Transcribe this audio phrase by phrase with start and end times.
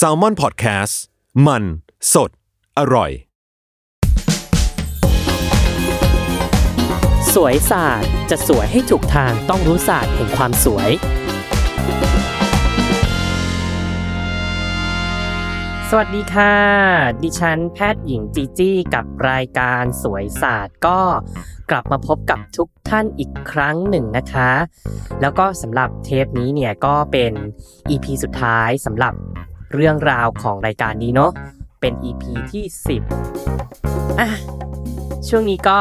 [0.00, 0.94] s a l ม o n PODCAST
[1.46, 1.62] มัน
[2.12, 2.30] สด
[2.78, 3.10] อร่อย
[7.34, 10.90] สวยศาสตร์จะสวยให้ถูกทางต้องรู้ศาสตร์แห่งความสวย
[15.90, 16.54] สวัสดีค่ะ
[17.22, 21.00] ดิฉันแพทย์หญิงจีจี้กับรายการสวยศาสตร์ก็
[21.70, 24.50] กลับมาพบกับทุกท่านอีกครั้งหนึ่งนะคะ
[25.20, 27.32] แล้วก็สำหรับเทปนี้เนี่ยก็เป็น
[27.90, 29.14] EP สุดท้ายสำหรับ
[29.74, 31.30] เรื่องราวของรายการนี้เนาะ
[31.80, 32.64] เป็น EP ที่
[33.60, 34.30] 10อะ
[35.28, 35.78] ช่วงนี้ก็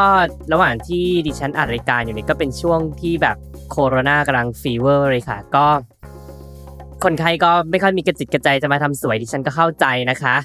[0.53, 3.38] ระหว่างที่ดิฉันอัดรายการอยู่เนี่ยก็เป็นช่วงที่แบบ
[3.69, 5.67] โคโรนากำลังฟีเวอร์เลยค่ะ ก็
[7.03, 10.36] คนไข้ก็ไม่ค่อยมีกระจิตกระใจจะมาทำสวยดิฉันก็เข้าใจนะคะ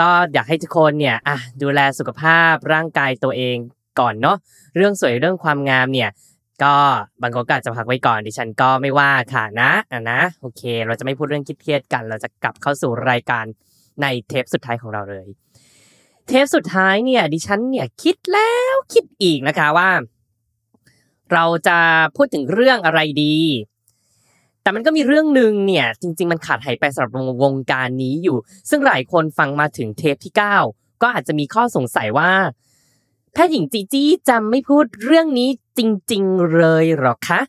[0.00, 3.58] ก็อยากให้ทุกคนเนี่ยอะดูแลสุขภาพร่างกายตัวเอง
[3.98, 4.36] ก่อนเนาะ
[4.76, 6.10] เรื่องสวยเรื่องความงามเนี่ย
[6.62, 6.74] ก็
[7.22, 13.44] บางคนก็อาจจะพักไว้ก่อนดิฉันก็ไม่ว่าค่ะนะอะนะโอเค เราจะไม่พูดเรื่องคิดเครียดกัน เราจะกลับเข้าสู่รายการ
[14.02, 15.26] ในเทปสุดท้ายของเราเลย
[16.26, 19.90] เทปสุดท้ายเนี่ยดิฉันเนี่ยคิดแล้วคิดอีกนะคะว่า
[21.32, 21.78] เราจะ
[22.16, 23.36] พูดถึงเรื่องอะไรดี
[24.62, 27.12] แต่มันก็มีเรื่องหนึ่งเนี่ย จริง ๆ มันขาดหายไปสำหรับ
[27.44, 28.36] วงการนี้อยู่
[28.70, 30.34] ซึ่งหลายคนฟังมาถึงเทปที่
[30.66, 32.30] 9 ก็อาจจะมีข้อสงสัยว่า
[33.32, 35.80] แพทย์หญิงจีจี้จะไม่พูดเรื่องนี้จ
[36.12, 37.40] ริง ๆ เลยหรอคะ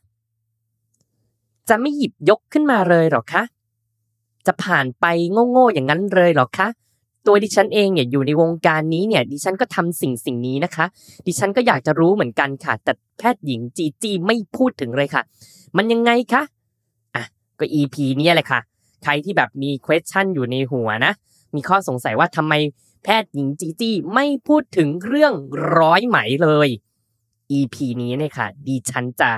[1.70, 3.44] จะไม่หยิบยกขึ้นมาเลยหรอคะ
[4.46, 5.06] จะผ่านไป
[5.52, 6.68] โง่ๆอย่างนั้นเลยหรอคะ
[7.28, 10.86] ตัวดิฉันเองเนี่ยอยู่ในวงการนี้เนี่ย ดิฉันก็ทำสิ่งสิ่งนี้นะคะ
[11.26, 15.24] ดิฉันก็อยากจะรู้เหมือนกันค่ะ แต่แพทย์หญิงจีจี้ไม่พูดถึงเลยค่ะ
[15.78, 16.42] มันยังไงคะ
[17.16, 17.24] อะ
[17.60, 18.60] ก็ EP นี้แหละค่ะ
[19.04, 21.14] ใครที่แบบมี question อยู่ในหัวนะ
[21.56, 22.54] มีข้อสงสัยว่าทำไม
[23.04, 25.34] แพทย์หญิงจีจี้ไม่พูดถึงเรื่อง
[25.78, 26.70] ร้อยไหมเลย
[27.58, 29.32] EP นี้เนี่ยค่ะดิฉันจะ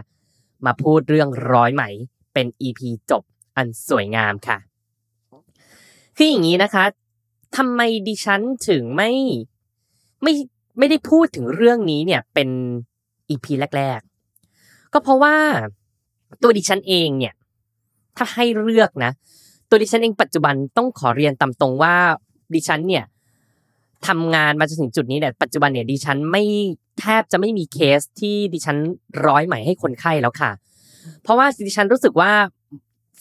[0.65, 1.83] มาพูดเรื่องร้อยไหม
[2.33, 2.81] เป็น EP
[3.11, 3.23] จบ
[3.55, 4.57] อันสวยงามค่ะ
[6.17, 6.83] คืออย่างนี้นะคะ
[7.57, 9.11] ทำไมดิฉันถึงไม่
[10.23, 10.33] ไม่
[10.77, 12.49] ไม่ได้พูดถึงเรื่องนี้เนี่ยเป็น
[13.29, 13.45] EP
[13.77, 13.99] แรก
[14.45, 15.35] ๆ ก็เพราะว่า
[16.41, 17.33] ตัวดิฉันเองเนี่ย
[18.17, 19.11] ถ้าให้เลือกนะ
[19.69, 21.95] ตัวดิฉันเองปัจจุบันต้องขอเรียนตามตรงว่า
[22.53, 23.03] ดิฉันเนี่ย
[24.07, 26.43] ทำงานมาจนถึงจุดนี้เนี่ยปัจจุบันเนี่ยดิฉันไม่
[26.99, 28.77] แทบจะไม่มีเคสที่ดิฉัน
[29.27, 30.51] ร้อยใหม่ให้คนไข้แล้วค่ะ
[31.23, 32.31] เพราะว่าดิฉันรู้สึกว่า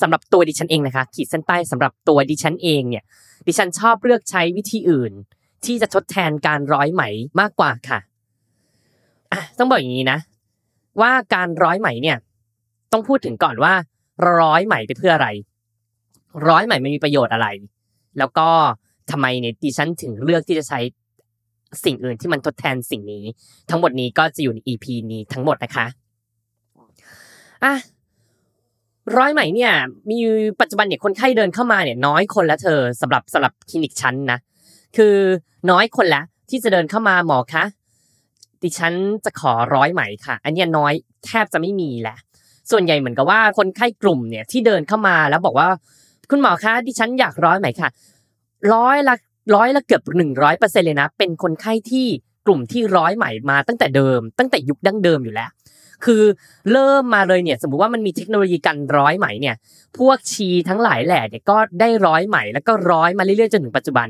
[0.02, 3.04] สำหรับตัวดิฉันเองนะคะ ขีดเส้นใต้สำหรับตัวดิฉันเองเนี่ย
[3.46, 5.12] ดิฉันชอบเลือกใช้วิธีอื่น
[5.64, 7.02] ที่จะทดแทนการร้อยไหม
[7.40, 7.98] มากกว่าค่ะ
[9.32, 10.18] อะต้องบอกอย่างนี้นะ
[11.00, 12.16] ว่าการร้อยไหมเนี่ย
[12.92, 13.74] ต้องพูดถึงก่อนว่า
[14.38, 15.28] ร้อยไหมไปเพื่ออะไร
[16.48, 17.46] ร้อยไหมมันมีประโยชน์อะไร
[18.18, 18.48] แล้วก็
[19.10, 20.80] ทำไมเนี่ยดิฉันถึงเลือกที่จะใช้
[21.84, 23.24] สิ่งอื่นที่มันทดแทนสิ่งนี้
[23.70, 25.86] ทั้งหมดนี้ก็จะอยู่ใน EP นี้ทั้งหมดนะคะ
[27.64, 27.74] อะ
[29.16, 29.72] ร้อยไหม่เนี่ย
[30.10, 30.18] มี
[30.60, 34.38] ปัจจุบันเนี่ยคนไข้เดินเข้ามาเนี่ย น้อยคนแล้วเธอสำหรับสำหรับคลินิกชั้นนะ
[34.96, 35.14] คือ
[35.70, 37.64] น้อยคนละที่จะเดินเข้ามาหมอคะ
[38.62, 38.92] ดิฉัน
[39.24, 40.92] จะขอร้อยไหม่ค่ะ อันนี้น้อย
[41.26, 42.16] แทบจะไม่มีแหละ
[42.70, 45.68] ส่วนใหญ่เหมือนกับว่าคนไข้กลุ่มเนี่ยที่เดินเข้ามาแล้วบอกว่า
[46.30, 47.88] คุณหมอคะดิฉันอยากร้อยไหม่ค่ะ
[48.74, 49.14] ร้อยละ
[49.54, 52.06] ร้อยละเกือบหนึ่งร้อยเปอร์เซ็นเลยนะ เป็นคนไข้ที่
[52.46, 55.50] กลุ่มที่ร้อยไหม่มาตั้งแต่เดิม ตั้งแต่ยุคดั้งเดิมอยู่แล้ว
[56.04, 56.22] คือ
[56.72, 59.56] เริ่มมาเลยเนี่ยสมมุติว่ามันมีเทคโนโลยีการร้อยไหม่เนี่ย
[59.98, 64.08] พวกชีทั้งหลายแหล่เนี่ยก็ได้ร้อยไหม่แล้วก็ร้อยมาเรื่อยๆจนถึงปัจจุบัน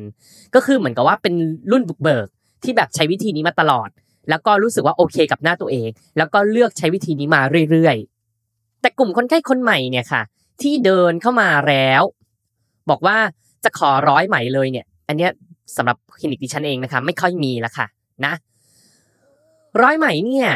[0.55, 1.35] ก็คือเหมือนกับว่าเป็น
[1.71, 2.27] รุ่นบุกเบิก
[2.63, 3.89] ที่แบบใช้วิธีนี้มาตลอด
[4.31, 7.41] แล้วก็รู้สึกว่าโอเคกับหน้าตัวเอง แล้วก็เลือกใช้วิธีนี้มา
[7.71, 10.23] เรื่อยๆ แต่กลุ่มคนไข้คนใหม่เนี่ยค่ะ
[10.63, 12.03] ที่เดินเข้ามาแล้ว
[12.91, 13.19] บอกว่า
[13.65, 15.31] จะขอร้อยไหมเลยเนี่ย อันเนี้ย
[15.77, 17.87] สำหรับคลินิกดิฉันเองนะคะ ไม่ค่อยมีละค่ะ
[18.25, 18.33] นะ
[19.83, 20.51] ร้อยไหมเนี่ย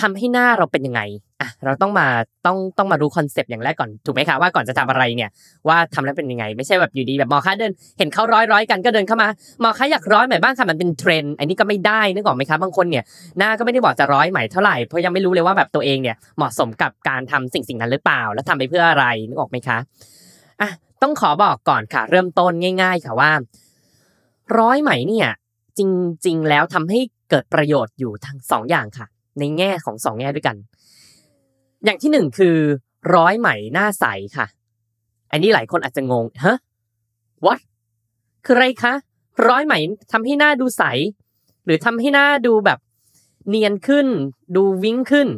[0.00, 1.00] ทำให้หน้าเราเป็นยังไง
[1.40, 2.06] อะเราต้องมา
[2.46, 5.30] ต้องต้องมารู้ concept อย่างแรกก่อนถูกไหมคะว่าก่อนจะทำอะไรเนี่ย
[5.68, 9.28] ว่าทำแล้วเป็นยังไง ไม่ใช่แบบอยู่ดีแบบหมอคะเดิน เห็นเขาร้อยร้อยกันก็เดินเข้ามา
[9.60, 13.04] หมอคะอยากร้อยไหมบ้างค่ะมันเป็นเทรนด์อันนี้ก็ไม่ได้นึกออกไหมคะบางคนเนี่ย
[13.38, 19.78] หน้าก็ไม่ได้บอกจะร้อยไหมเท่าไหร่เพราะยังไม่รู้เลยว่าแบบตัวเองเนี่ยเหมาะสมกับการทำสิ่งสิ่งนั้นหรือเปล่า แล้วทำไปเพื่ออะไรนึกออกไหมคะ
[20.60, 20.70] อะ
[21.02, 22.52] ต้องขอบอกก่อนค่ะ เริ่มต้น
[22.82, 23.32] ง่าย ๆ ค่ะว่า
[24.58, 25.28] ร้อยไหมเนี่ย
[25.78, 25.80] จ
[26.26, 27.00] ริง ๆ แล้วทำให้
[27.30, 29.06] เกิดประโยชน์อยู่ทั้งสองอย่างค่ะ
[29.38, 30.56] ในแง่ของสองแง่ด้วยกัน
[31.84, 32.56] อย่างที่หนึ่งคือ
[33.14, 34.04] ร้อยไหมหน้าใส
[34.36, 34.46] ค่ะ
[35.30, 36.56] อันนี้หลายคนอาจจะงงฮะ
[37.44, 37.60] what
[38.44, 38.94] คืออะไรคะ
[39.48, 39.74] ร้อยไหม
[40.12, 40.82] ทำให้หน้าดูใส
[41.64, 42.78] หรือทำให้หน้าดูแบบ
[43.48, 44.06] เนียนขึ้น
[44.56, 45.28] ดูวิ้งขึ้น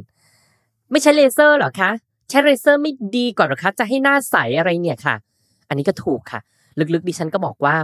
[0.90, 1.90] ไม่ใช่เลเซอร์หรอคะ
[2.31, 5.15] ใช้เลเซอร์ไม่ดีกว่าหรอคะจะให้หน้าใสอะไรเนี่ยค่ะ
[5.69, 6.41] อันนี้ก็ถูกค่ะ
[6.94, 7.75] ลึกๆดิฉันก็บอกว่า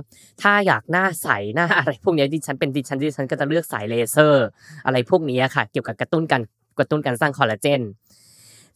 [0.43, 4.47] ถ้าอยากหน้าใสหน้าอะไรพวกนี้ดิฉันเป็นดิฉันดิฉันก็จะเลือกสายเลเซอร์
[4.87, 6.43] อะไรพวกนี้ค่ะ เกี่ยวกับกระตุ้นการ
[6.79, 7.81] กระตุ้นการสร้างคอลลาเจน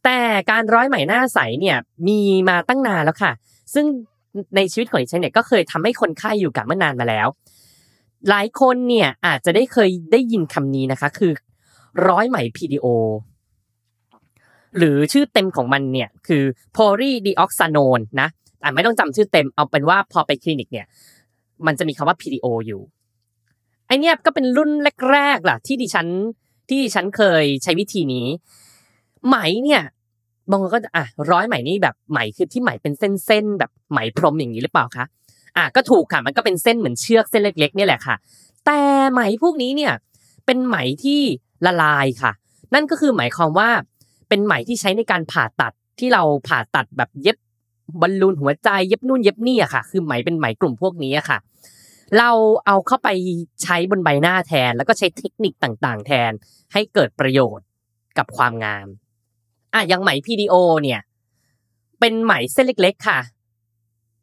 [0.04, 0.18] แต่
[0.50, 1.76] การร้อยไหมหน้าใสเนี่ย
[2.08, 3.32] มีมาตั้งนานแล้วค่ะ
[3.74, 3.86] ซึ่ง
[4.56, 7.28] ในชีวิตของดิฉันเนี่ยก็เคยทำให้คนไข้อยู่กับเมื่อนานมาแล้ว
[8.28, 11.32] หลายคนเนี่ยอาจจะได้เคยได้ยินคำนี้นะคะ คือ
[12.08, 12.86] ร้อยไหม PDO
[14.78, 16.42] หรือชื่อเต็มของมันเนี่ยคือ
[16.76, 18.28] polydeoxanone นะ
[18.60, 20.86] แต่ไม่ต้องจำชื่อเต็มเอาเป็นว่าพอไปคลินิกเนี่ย
[21.66, 22.82] มันจะมีคำว่า PDO อยู่
[23.86, 24.70] ไอเนี้ยก็เป็นรุ่น
[25.12, 26.06] แรกๆล่ะ ที่ดิฉัน
[26.68, 28.26] ที่ดิฉันเคยใช้วิธีนี้
[29.26, 29.82] ไหมเนี่ย
[30.50, 35.04] บางคนก็อะร้อยไหมนี่แบบไหมคือที่ไหมเป็นเส้นๆแบบไหมพรมอย่างนี้หรือเปล่าคะ
[35.56, 38.16] อะก็ถูกค่ะมันก็เป็นเส้นเหมือนเชือกเส้นเล็กๆ เนี่ยแหละค่ะ
[38.66, 38.80] แต่
[39.12, 39.92] ไหมพวกนี้เนี่ย
[40.46, 41.20] เป็นไหมที่
[41.66, 42.32] ละลายค่ะ
[42.74, 43.70] นั่นก็คือหมายความว่า
[44.30, 47.36] เป็นไหมที่ใช้ในการผ่าตัดที่เราผ่าตัดแบบเย็บ
[48.00, 51.38] บอลลูนหัวใจเย็บนู่นเย็บนี่อะค่ะ คือไหมเป็นไหมกลุ่มพวกนี้อะค่ะ
[52.18, 52.30] เรา
[52.66, 53.08] เอาเข้าไป
[53.62, 56.32] ใช้บนใบหน้าแทน แล้วก็ใช้เทคนิคต่างๆ แทน
[56.72, 57.66] ให้เกิดประโยชน์
[58.18, 58.86] กับความงาม
[59.74, 61.00] อะอย่างไหม PDO เนี่ย
[62.00, 63.20] เป็นไหมเส้นเล็ก ๆ ค่ะ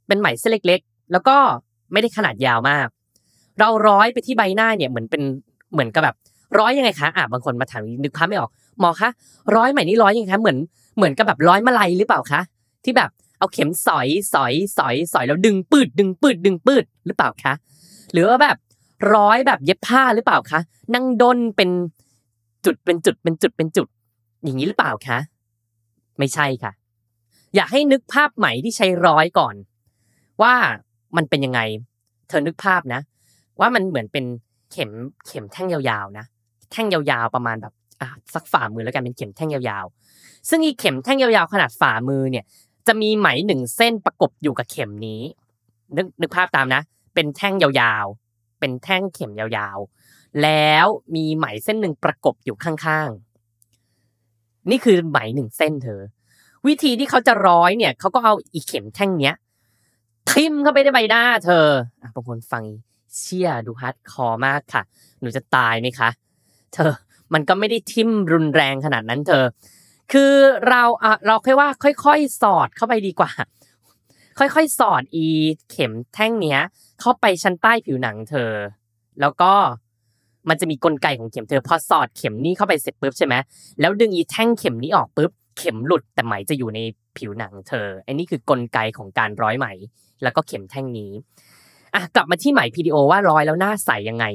[0.07, 1.37] เป็นไหมเส้นเล็ก ๆ แล้วก็
[1.91, 2.87] ไม่ได้ขนาดยาวมาก
[3.59, 5.21] เราร้อยไปที่ใบหน้าเนี่ยเหมือนเป็น
[5.73, 6.15] เหมือนกับแบบ
[6.59, 9.09] ร้อยยังไงคะอะบางคนมาถามนึกภาพไม่ออก หมอคะ
[9.55, 10.57] ร้อยไหมนี่ร้อยยังไงคะเหมือน
[10.97, 12.41] เหมือนกับแบบร้อยมาลัยหรือเปล่าคะ
[12.83, 13.09] ที่แบบ
[13.39, 17.53] เอาเข็มสอยสอยสอยสอยแล้วดึงปืดดึงปืดดึงปืดหรือเปล่าคะ
[18.11, 18.57] หรือว่าแบบ
[19.13, 20.59] ร้อยแบบเย็บผ้าหรือเปล่าคะ
[20.93, 21.69] นั่งด้นเป็น
[22.65, 23.87] จุดเป็นจุดเป็นจุดเป็นจุด
[24.43, 25.19] อย่างนี้หรือเปล่าคะ
[26.19, 26.71] ไม่ใช่ค่ะ
[27.55, 29.55] อยากให้นึกภาพไหมที่ใช้ร้อยก่อน
[30.41, 30.53] ว่า
[31.17, 31.59] มันเป็นยังไง
[32.27, 33.01] เธอนึกภาพนะ
[33.59, 34.25] ว่ามันเหมือนเป็น
[34.71, 34.91] เข็ม
[35.27, 36.25] เข็มแท่งยาวๆนะ
[36.71, 42.45] แท่งยาวๆประมาณแบบ อะสักฝ่ามือแล้วกันเป็นเข็มแท่งยาวๆ ซึ่งอีเข็มแท่งยาวๆขนาดฝ่ามือเนี่ย
[42.87, 45.21] จะมีไหมหนึ่งเส้นประกบอยู่กับเข็มนี้
[45.95, 46.81] นึกนึกภาพตามนะ
[47.13, 50.85] เป็นแท่งยาวๆ เป็นแท่งเข็มยาวๆ แล้ว
[51.15, 56.01] มีไหมเส้นหนึ่งประกบอยู่ข้างๆ นี่คือไหมหนึ่งเส้นเธอ
[56.67, 59.35] วิธีที่เขาจะร้อยเนี่ยเขาก็เอาอีเข็มแท่งเนี้ย
[60.29, 61.65] ทิ่มเข้าไปในใบหน้าเธอ
[62.15, 62.63] บางคนฟัง
[63.17, 64.83] เชี่ยดู hardcore มากค่ะ
[65.21, 66.09] หนูจะตายไหมคะ
[66.73, 66.93] เธอ
[67.33, 69.45] มันก็ไม่ได้ทิ่มรุนแรงขนาดนั้นเธอ
[70.11, 70.33] คือ
[70.69, 71.69] เราอะเราค่อยว่า
[72.03, 73.31] ค่อยๆ สอดเข้าไปดีกว่า
[74.39, 75.25] ค่อยๆ สอดอี
[75.71, 76.61] เข็มแท่งเนี้ย
[76.99, 78.51] เข้าไปชั้นใต้ผิวหนังเธอ
[79.21, 79.51] แล้วก็
[80.49, 83.35] มันจะมีกลไกของเข็มเธอพอสอดเข็มนี้เข้าไปเสร็จปุ๊บใช่ไหม
[83.79, 86.79] แล้วดึงอีแท่งเข็มนี้ออกปุ๊บเข็มหลุดแต่ไหมจะอยู่ใน
[87.17, 89.67] ผิวหนังเธออันนี้คือกลไกของการร้อยไหม
[90.23, 91.11] แล้วก็เข็มแท่งนี้
[91.93, 94.25] อะกลับมาที่ไหม PDO ว่าร้อยแล้วหน้าใสยังไง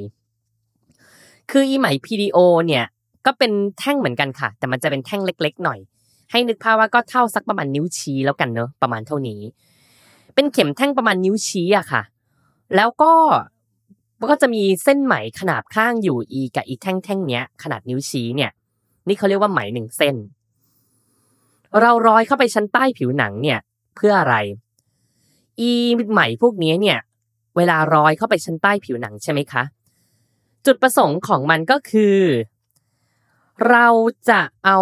[1.53, 2.85] คืออีไหม PDO เนี่ย
[3.27, 5.79] ก็เป็นแท่งเหมือนกันค่ะ แต่มันจะเป็นแท่งเล็ก ๆ หน่อย
[6.31, 9.41] ให้นึกภาพว่าก็เท่าสักประมาณนิ้วชี้แล้วกันเนอะประมาณเท่านี้
[10.35, 12.03] เป็นเข็มแท่งประมาณนิ้วชี้อะค่ะ
[12.77, 13.13] แล้วก็
[14.31, 18.51] ก็จะมีเส้นไหมขนาบข้างอยู่อีกับอีแท่งแท่งเนี้ยขนาดนิ้วชี้เนี่ย
[19.09, 20.17] นี่เขาเรียกว่าไหมหนึ่งเส้น
[21.81, 23.59] เราร้อยเข้าไปชั้นใต้ผิวหนังเนี่ย
[23.97, 24.37] เพื่ออะไร
[25.61, 25.73] อี
[26.13, 26.99] ไหมพวกนี้เนี่ย
[27.57, 29.63] เวลาร้อยเข้าไปชั้นใต้ผิวหนังใช่ไหมคะ
[30.67, 32.19] จุดประสงค์ของมันก็คือ
[33.71, 33.89] เรา
[34.31, 34.79] จะเอา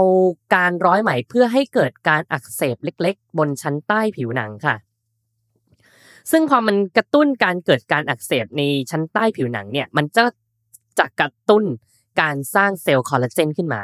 [0.55, 4.77] การร้อยไหมเพื่อให้เกิดการอักเสบเล็ก ๆ บนชั้นใต้ผิวหนังค่ะ
[6.31, 10.25] ซึ่งพอมันกระตุ้นการเกิดการอักเสบในชั้นใต้ผิวหนังเนี่ย มันจะ
[10.99, 11.65] จะกระตุ้น
[12.21, 13.83] การสร้างเซลล์คอลลาเจนขึ้นมา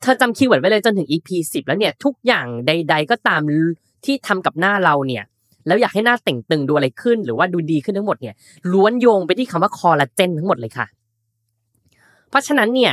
[0.00, 3.40] เธอจำ keyword ไว้เลยจนถึง EP 10 แล้วเนี่ย ทุกอย่างใด ๆ ก็ตาม
[4.04, 5.24] ที่ทำกับหน้าเราเนี่ย
[5.66, 8.34] แล้วอยากให้หน้าเต่งตึงดูอะไรขึ้น หรือว่าดูดีขึ้นทั้งหมดเนี่ย
[8.72, 10.86] ล้วนโยงไปที่คำว่าคอลลาเจนทั้งหมดเลยค่ะ
[12.30, 12.92] เพราะฉะนั้นเนี่ย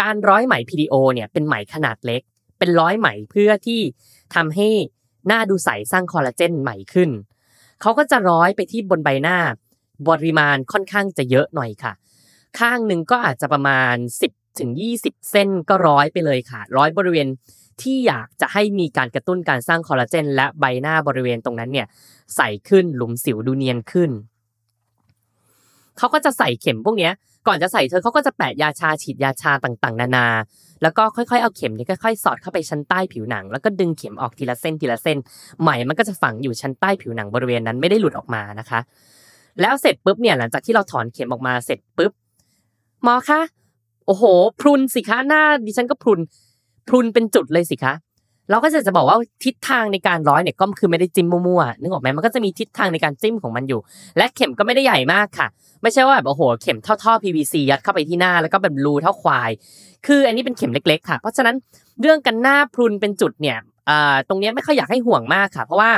[0.00, 2.22] การร้อยไหม PDO เนี่ยเป็นไหมขนาดเล็ก
[2.58, 3.80] เป็นร้อยไหมเพื่อที่
[4.34, 4.68] ทำให้
[5.28, 7.10] หน้าดูใสสร้างคอลลาเจนใหม่ขึ้น
[7.80, 9.38] เขาก็จะร้อยไปที่บนใบหน้า
[10.08, 11.92] ปริมาณค่อนข้างจะเยอะหน่อยค่ะ
[12.58, 13.96] ข้างหนึ่งก็อาจจะประมาณ
[14.28, 17.28] 10ถึง20 เส้นก็ร้อยไปเลยค่ะ ร้อยบริเวณ
[17.82, 21.86] ที่อยากจะให้มีการกระตุ้นการสร้างคอลลาเจนและใบหน้าบริเวณตรงนั้นเนี่ย
[22.36, 24.10] ใสขึ้นหลุมสิวดูเนียนขึ้น
[25.98, 27.12] เขาก็จะใส่เข็มพวกเนี้ย
[27.46, 30.26] ก่อนจะใส่เธอเขาก็จะแปะยาชาฉีดยาชาต่างๆ นานา
[30.82, 35.18] แล้วก็ค่อยๆเอาเข็มนี้ค่อยๆสอดเข้าไปชั้นใต้ผิวหนัง แล้วก็ดึงเข็มออกทีละเส้นทีละเส้น
[35.60, 38.80] ไหมมันก็จะฝังอยู่ชั้นใต้ผิวหนังบริเวณนั้นไม่ได้หลุดออกมานะคะ
[39.60, 42.12] แล้วเสร็จปุ๊บเนี่ยหลังจากที่เราถอนเข็มออกมาเสร็จปุ๊บ
[43.02, 43.40] หมอคะ
[44.06, 44.24] โอ้โห
[44.60, 46.20] พรุนสิคะหน้าดิฉันก็พรุน
[46.88, 47.94] พรุนเป็นจุดเลยสิคะ
[48.50, 53.80] เราก็จะจะบอกว่าทิศทางในการร้อยเนี่ยก็คือไม่ได้จิ้มมั่วๆนึกออกไหมมันก็จะมีทิศทางในการจิ้มของมันอยู่
[54.18, 55.48] และเข็มก็ไม่ได้ใหญ่มากค่ะ
[55.82, 59.50] ไม่ใช่ว่าแบบโอ้โหเข็มเท่าท่อ PVC ยัดเข้าไปที่หน้าแล้วก็แบบรูเท่าควาย
[60.06, 61.56] คืออันนี้เป็นเข็มเล็กๆ ค่ะ เพราะฉะนั้น
[62.00, 63.58] เรื่องกันหน้าพรุนเป็นจุดเนี่ย
[64.28, 65.90] ตรงนี้ไม่ค่อยอยากให้ห่วงมากค่ะ เพราะว่า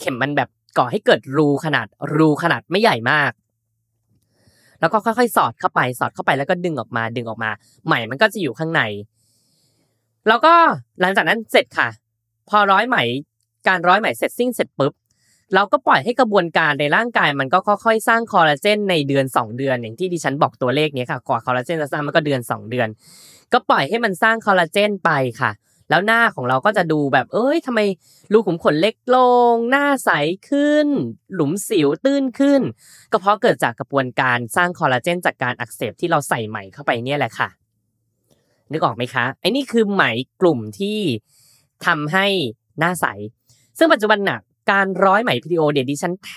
[0.00, 0.48] เข็มมันแบบ
[0.78, 1.86] ก่อให้เกิดรูขนาด
[2.16, 3.30] รูขนาดไม่ใหญ่มาก
[4.80, 7.50] แล้วก็ค่อยๆ สอดเข้าไปสอดเข้าไปแล้วก็ดึงออกมาดึงออกมา
[7.86, 8.82] ใหม่มันก็จะอยู่ข้างใน
[10.28, 10.54] แล้วก็
[11.00, 11.88] หลังจากนั้นเสร็จค่ะ
[12.48, 12.96] พอร้อยไหม
[13.68, 14.92] การร้อยไหมเสร็จสิ้นเสร็จปุ๊บ
[15.54, 22.88] เราก็ปล่อยให้กระบวนการในร่างกายมันก็ค่อยๆ สร้างคอลลาเจนในเดือน 2 เดือน อย่างที่ดิฉันบอกตัวเลขนี้ค่ะกว่าคอลลาเจนจะสร้างมันก็เดือน 2 เดือน
[23.52, 25.10] ก็ปล่อยให้มันสร้างคอลลาเจนไป
[25.40, 25.50] ค่ะ
[25.90, 27.80] แล้วหน้าของเราก็จะดูแบบเอ้ยทำไม
[28.32, 29.16] รูขุมขนเล็กล
[29.52, 30.10] ง หน้าใส
[30.48, 30.88] ขึ้น
[31.34, 32.60] หลุมสิวตื้นขึ้น
[33.12, 37.48] ก็เพราะเกิดจากกระบวนการสร้างคอลลาเจนจากการอักเสบที่เราใส่ไหมเข้าไปเนี่ยแหละค่ะ
[38.72, 40.04] นึกออกไหมคะไอ้นี่คือไหม
[40.40, 40.98] กลุ่มที่
[41.86, 42.26] ทำให้
[42.78, 43.06] หน้าใส
[43.78, 46.34] ซึ่งปัจจุบันน่ะการร้อยไหมพีดีโอเดี๋ยวดิฉันแท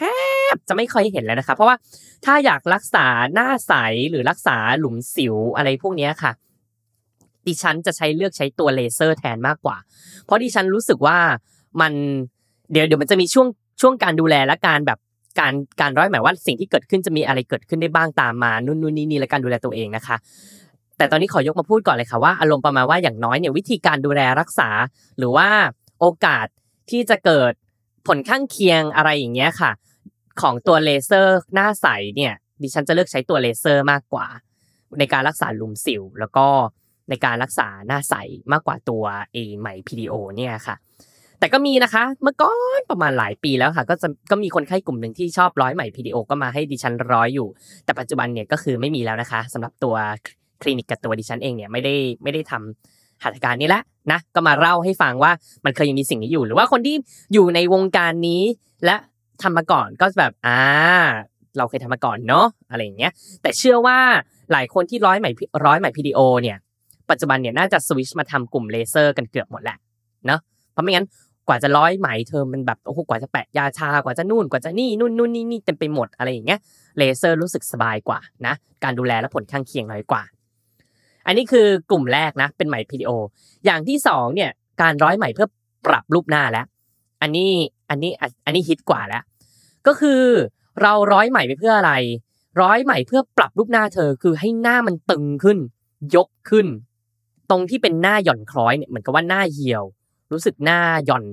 [0.53, 1.75] บจะไม่ค่อยเห็นแล้วนะคะ เพราะว่า
[2.25, 3.73] ถ้าอยากรักษาหน้าใส
[4.09, 6.31] หรือรักษาหลุมสิวอะไรพวกนี้ค่ะ
[7.47, 9.77] ดิฉันจะใช้เลือกใช้ตัวเลเซอร์แทนมากกว่า
[10.25, 11.17] เพราะดิฉันรู้สึกว่า
[11.81, 11.93] มัน
[12.71, 13.47] เดี๋ยวเดี๋ยวมันจะมีช่วง
[13.81, 14.99] ช่วงการดูแลและการแบบ
[15.39, 20.15] การการร้อยหมายว่าสิ่งที่เกิดขึ้นจะมีอะไรเกิดขึ้นได้บ้างตามมานู่นนู่นนี่นี่และการดูแลตัวเองนะคะ
[20.97, 24.69] แต่ตอนนี้ขอยกมาพูดก่อนเลยค่ะว่าอารมณ์ประมาณว่าอย่างน้อยเนี่ยวิธีการดูแลรักษา
[25.17, 25.47] หรือว่า
[25.99, 26.47] โอกาส
[26.89, 27.51] ที่จะเกิด
[28.07, 29.71] ผลข้างเคียงอะไรอย่างเงี้ยค่ะ
[30.41, 34.27] ของตัวเลเซอร์หน้าใสเนี่ย ดิฉันจะเลือกใช้ตัวเลเซอร์มากกว่า
[34.99, 36.47] ในการรักษาหลุมสิว แล้วก็
[37.09, 38.15] ในการรักษาหน้าใส
[38.51, 40.75] มากกว่าตัวเอไหม PDO เนี่ยค่ะ
[41.39, 47.47] แต่ก็มีนะคะ เมื่อก่อนประมาณหลายปีแล้วค่ะ ก็จะก็มีคนไข้กลุ่มหนึ่งที่ชอบร้อยไหม PDO ก็มาให้ดิฉันร้อยอยู่
[47.85, 49.95] แต่ปัจจุบันเนี่ยก็คือไม่มีแล้วนะคะสำหรับตัว
[50.61, 55.31] คลินิกกับตัวดิฉันเองเนี่ยไม่ได้ไม่ได้ทำหัตถการนี้แล้วนะก็มาเล่าให้ฟังว่า
[55.65, 56.95] มันเคยยังมีสิ่งนี้อยู่ หรือว่าคนที่
[57.33, 58.43] อยู่ในวงการนี้
[58.85, 58.95] และ
[59.41, 60.59] ทำมาก่อนก็แบบอ่า
[61.57, 63.97] เราเคยทำมาก่อนเนาะอะไรอย่างเงี้ยแต่เชื่อว่า
[64.51, 65.27] หลายคนที่ร้อยไหม
[65.65, 66.57] ร้อยไหม PDO เนี่ย
[67.09, 69.77] ปัจจุบันเนี่ยน่าจะสวิชมาทำกลุ่มเลเซอร์กันเกือบหมดแหละ
[70.25, 70.39] เนาะ
[70.71, 71.05] เพราะไม่งั้น
[71.47, 76.59] กว่าจะร้อยไหมเธอมันแบบโอ้โหกว่าจะแปะยาชากว่าจะนู่นกว่าจะนี่นู่นนู่นนี่นี่เต็มไปหมดอะไรอย่างเงี้ย
[76.97, 80.23] เลเซอร์รู้สึกสบายกว่านะการดูแลและผลข้างเคียงน้อยกว่า
[81.25, 83.11] อันนี้คือกลุ่มแรกนะ เป็นไหม PDO
[83.65, 84.51] อย่างที่สองเนี่ย
[84.81, 85.47] การร้อยไหมเพื่อ
[85.85, 86.65] ปรับรูปหน้าแล้ว
[87.21, 87.51] อันนี้
[87.89, 88.11] อันนี้
[88.45, 89.23] อันนี้ฮิตกว่าแล้ว
[89.87, 90.21] ก็คือ
[90.81, 91.93] เราร้อยไหมไปเพื่ออะไร
[92.61, 95.57] ร้อยไหมเพื่อปรับรูปหน้าเธอ คือให้หน้ามันตึงขึ้น
[96.15, 96.67] ยกขึ้น
[97.49, 99.83] ตรงที่เป็นหน้าหย่อนคล้อยเนี่ยเหมือนกับว่าหน้าเหี่ยว
[100.31, 101.25] รู้สึกหน้าหย่อน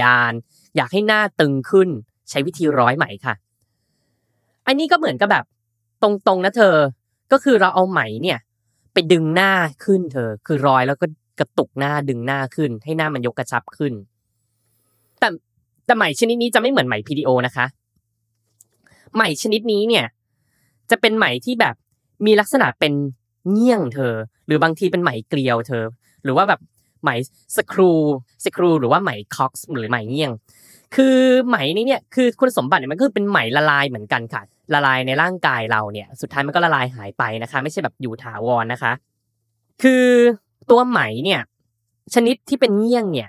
[0.00, 0.32] ยาน
[0.76, 1.88] อยากให้หน้าตึงขึ้น
[2.30, 3.34] ใช้วิธีร้อยไหมค่ะ
[4.66, 5.44] อันนี้ก็เหมือนกับแบบ
[6.02, 6.76] ตรงๆนะเธอ
[7.32, 8.38] ก็คือเราเอาไหมเนี่ย
[8.98, 9.52] ไปดึงหน้า
[9.84, 11.06] ขึ้นเธอ คือรอยแล้วก็
[11.40, 13.92] กระตุกหน้าดึงหน้าขึ้น ให้หน้ามันยกกระชับขึ้น
[15.18, 15.28] แต่
[15.86, 17.66] แต่ไหมชนิดนี้จะไม่เหมือนไหม PDO นะคะ
[19.14, 20.04] ไหมชนิดนี้เนี่ย
[20.90, 21.74] จะเป็นไหมที่แบบ
[22.26, 22.92] มีลักษณะเป็น
[23.52, 24.14] เงี้ยงเธอ
[24.46, 25.84] หรือบางทีเป็นไหมเกลียวเธอ
[26.22, 26.60] หรือว่าแบบ
[27.02, 27.10] ไหม
[27.56, 27.92] สครู
[28.44, 30.32] สครูหรือว่าไหมคอกซ์หรือไหมเงี้ยง
[30.94, 34.42] คือไหมนี้เนี่ยคือคุณสมบัติเนี่ยมันคือเป็นไหมละลายเหมือนกันค่ะ
[34.74, 38.92] ละลายในร่างกายเราเนี่ยสุดท้ายมันก็ละลายหายไปนะคะ ไม่ใช่แบบอยู่ถาวรนะคะ
[39.82, 40.06] คือ
[40.70, 41.40] ตัวไหมเนี่ย
[42.14, 43.28] ชนิดที่เป็นเงี้ยงเนี่ย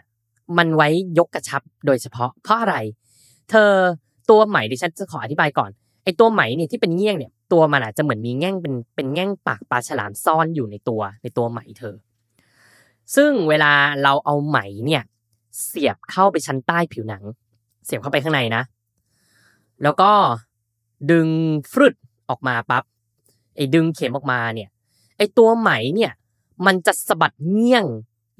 [0.57, 0.87] มันไว้
[1.17, 2.75] ยกกระชับโดยเฉพาะเพราะอะไร
[3.49, 3.71] เธอ
[4.29, 5.69] ตัวไหมดิฉันจะขออธิบายก่อน
[6.03, 11.95] ไอ้ตัวไหมเนี่ยที่เป็นเงี้ยงเนี่ยตัวมันอาจจะเหมือนมีแง่งเป็นเป็นแง่งปากปลาฉลามซ่อนอยู่ในตัวในตัวไหมเธอ
[13.15, 13.71] ซึ่งเวลา
[14.03, 15.03] เราเอาไหมเนี่ย
[15.65, 17.23] เสียบเข้าไปชั้นใต้ผิวหนัง
[17.89, 18.63] เสียบเข้าไปข้างในนะ
[19.83, 20.11] แล้วก็
[21.11, 21.27] ดึง
[21.71, 21.95] ฟรึด
[22.29, 22.83] ออกมาปั๊บ
[23.55, 24.69] ไอ้ดึงเข็มออกมาเนี่ย
[25.17, 26.11] ไอ้ตัวไหมเนี่ย
[26.65, 27.85] มันจะสะบัดเงี้ยง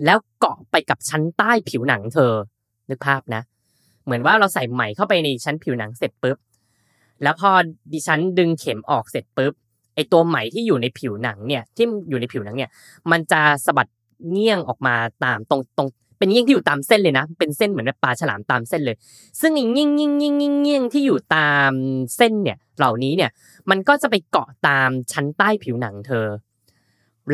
[0.06, 2.34] แล้วเกาะไปกับชั้นใต้ผิวหนังเธอ
[2.90, 3.42] นึกภาพนะ
[4.06, 6.38] เหมือนว่าเราใส่ไหมเข้าไปในชั้นผิวหนังเสร็จปุ๊บ
[7.24, 7.50] แล้วพอ
[7.94, 9.54] ดิฉันดึงเข็มออกเสร็จปุ๊บ
[9.96, 12.70] ไอตัวไหมที่อยู่ในผิวหนังเนี่ย ที่อยู่ในผิวหนังเนี่ย
[13.12, 13.88] มันจะสะบัด
[14.30, 15.90] เงี้ยงออกมาตามตรงตรง
[16.20, 18.98] เป็นเงี้ยงที่อยู่ตามเส้นเลยนะ เป็นเส้นเหมือนปลาฉลามตามเส้นเลย
[19.40, 21.72] ซึ่งไอ้เงี้ยงเงี้ยงเงี้ยงเงี้ยงเงี้ยงที่อยู่ตาม
[22.18, 23.32] เส้นเนี่ย เหล่านี้เนี่ย
[23.70, 26.26] มันก็จะไปเกาะตามชั้นใต้ผิวหนังเธอ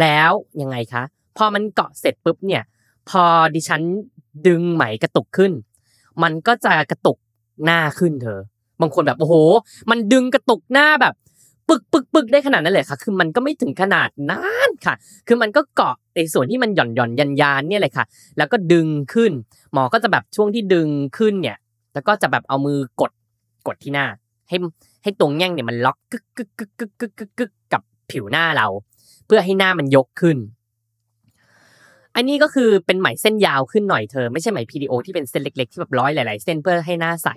[0.01, 1.04] แล้วยังไงคะ
[1.38, 2.63] พอมันเกาะเสร็จปุ๊บเนี่ย
[3.10, 3.24] พอ
[3.56, 3.82] ดิฉัน
[4.48, 5.51] ดึงไหมกระตุกขึ้น
[6.24, 7.18] มันก็จะกระตุก
[7.65, 8.39] หน้าขึ้นเธอ
[8.82, 9.36] บางคนแบบโอ้โห
[9.89, 11.13] มันดึงกระตุกหน้าแบบ
[11.69, 14.95] ปึกปึกปึกได้ขนาดนั้นเลยค่ะ คือมันก็ไม่ถึงขนาดนั้นค่ะ
[15.27, 18.05] คือมันก็เกาะในส่วนที่มันหย่อนหย่อนยันยานเนี่ยเลยค่ะ
[18.38, 19.31] แล้วก็ดึงขึ้น
[19.74, 21.57] หมอก็จะแบบช่วงที่ดึงขึ้นเนี่ย
[21.93, 23.12] แล้วก็จะแบบเอามือกด
[23.67, 24.05] กดที่หน้า
[24.50, 24.57] ให้
[25.03, 27.81] ให้ตรงแง่งเนี่ยมันล็อกกึกกึกกึกกึกกึกกึกกึกกับ
[28.12, 28.67] ผิวหน้าเรา
[29.25, 30.38] เพื่อให้หน้ามันยกขึ้น
[32.15, 37.29] อันนี้ก็คือเป็นไหมเส้นยาวขึ้นหน่อยเธอ ไม่ใช่ไหม PDO ที่เป็นเส้นเล็ก ๆ ที่แบบร้อยหลาย ๆ เส้นเพื่อให้หน้าใส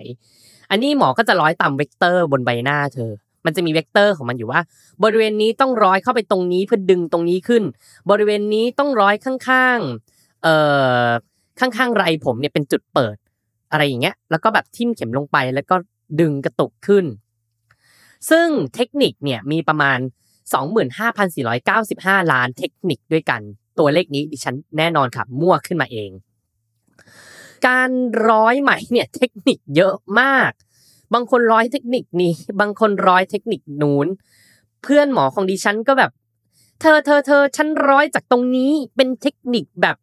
[0.71, 3.11] อันนี้หมอก็จะร้อยตามเวกเตอร์บนใบหน้าเธอ
[3.45, 4.61] มันจะมีเวกเตอร์ของมันอยู่ว่า
[5.03, 7.63] บริเวณนี้ต้องร้อยเข้าไปตรงนี้เพื่อดึงตรงนี้ขึ้น
[8.09, 10.55] บริเวณนี้ต้องร้อยข้างๆเอ่
[11.05, 11.07] อ
[11.59, 13.17] ข้างๆไรผมเนี่ยเป็นจุดเปิด
[13.71, 15.75] อะไรอย่างเงี้ย แล้วก็แบบทิ่มเข็มลงไปแล้วก็
[16.19, 17.05] ดึงกระตุกขึ้น
[18.29, 19.99] ซึ่งเทคนิคเนี่ยมีประมาณ
[21.15, 23.41] 25,495 ล้านเทคนิคด้วยกัน
[23.79, 26.11] ตัวเลขนี้ดิฉันแน่นอนค่ะมั่วขึ้นมาเอง
[27.67, 27.89] การ
[28.29, 30.51] ร้อยไหมเนี่ยเทคนิคเยอะมาก
[31.13, 34.07] บางคนร้อยเทคนิคนี้ บางคนร้อยเทคนิคนู้น
[34.83, 36.11] เพื่อนหมอของดิฉันก็แบบ
[36.81, 39.95] เธอเธอเธอฉันร้อยจากตรงนี้เป็นเทคนิคแบบ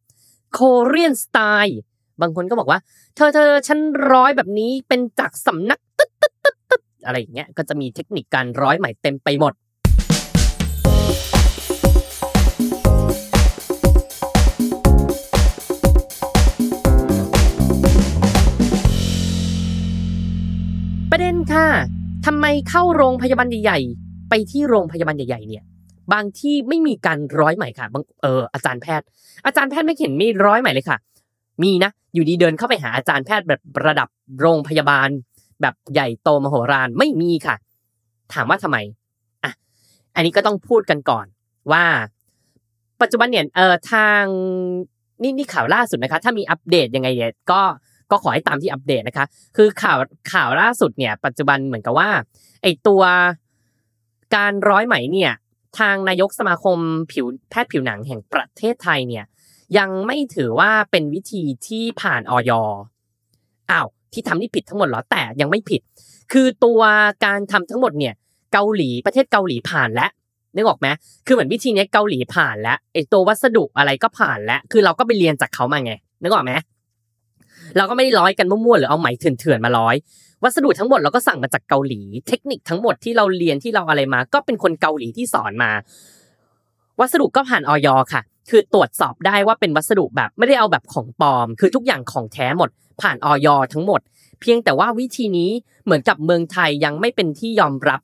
[0.52, 1.78] โคเรียนสไตล์
[2.20, 2.80] บางคนก็บอกว่า
[3.16, 3.78] เธอเธอฉัน
[4.12, 9.54] ร้อยแบบนี้เป็นจากสำนักตึ๊ดตึ๊ดตึ๊ดตึ๊ดอะไรอย่างเงี้ยก็จะมีเทคนิคการร้อยใหม่เต็มไปหมด
[22.46, 25.64] มเข้าโรงพยาบาลใหญ่ๆ ไปที่โรงพยาบาลใหญ่ๆเนี่ย
[26.12, 29.06] บางที่ไม่มีการร้อยใหม่ค่ะบางเอออาจารย์แพทย์
[29.46, 30.98] อาจารย์แพทย์ไม่เห็นมีร้อยใหม่เลยค่ะ
[31.62, 34.08] มีนะ อยู่ดีเดินเข้าไปหาอาจารย์แพทย์แบบระดับ
[34.40, 35.08] โรงพยาบาล
[35.62, 37.56] แบบใหญ่โตมโหฬารไม่มีค่ะ
[38.32, 38.76] ถามว่าทำไม
[39.44, 39.52] อะ
[40.14, 41.26] อันนี้ก็ต้องพูดกันก่อน
[41.72, 41.84] ว่า
[43.00, 44.24] ปัจจุบันเนี่ยเออทาง
[45.22, 47.62] นี่นี่ข่าวล่าสุดนะคะ ถ้ามีอัปเดตยังไงเนี่ยก็
[48.10, 49.98] ก็ขอให้ตามที่อัปเดตนะคะ คือข่าว
[50.32, 52.10] ข่าวล่าสุดเนี่ย ปัจจุบันเหมือนกับว่า
[52.62, 53.02] ไอตัว
[54.34, 55.32] การร้อยไหมเนี่ย
[55.78, 56.78] ทางนายกสมาคม
[57.12, 59.24] ผิวแพทย์ผิวหนังแห่งประเทศไทยเนี่ย
[59.78, 62.50] ยังไม่ถือว่าเป็นวิธีที่ผ่านออย
[63.70, 65.80] อ้าวที่ทำนี่ผิดทั้งหมดเหรอแต่ยังไม่ผิด
[66.32, 66.80] คือตัว
[67.24, 68.14] การทำทั้งหมดเนี่ย
[68.52, 70.10] เกาหลีประเทศเกาหลีผ่านแล้ว
[70.54, 70.88] นึกออกไหม
[71.26, 76.52] คือเหมือนวิธีนี้เกาหลีผ่านแล้วไอตัววัสดุอะไรก็ผ่านแล้ว คือเราก็ไปเรียนจากเขามาไงนึกออกไหม
[77.76, 79.96] เราก็ไม่ได้ร้อยกันมั่วๆหรือเอาไหมเถื่อนๆมาร้อย
[80.44, 85.70] วัสดุทั้งหมดเราก็สั่งมาจากเกาหลี เทคนิคทั้งหมดที่เราเรียนที่เราอะไรมา ก็เป็นคนเกาหลีที่สอนมา
[87.00, 94.00] วัสดุก็ผ่านออยค่ะ คือตรวจสอบได้ว่าเป็นวัสดุแบบไม่ได้เอาแบบของปลอม คือทุกอย่างของแท้หมด ผ่านออยทั้งหมด
[94.40, 95.50] เพียงแต่ว่าวิธีนี้
[95.84, 98.00] เหมือนกับเมืองไทยยังไม่เป็นที่ยอมรับ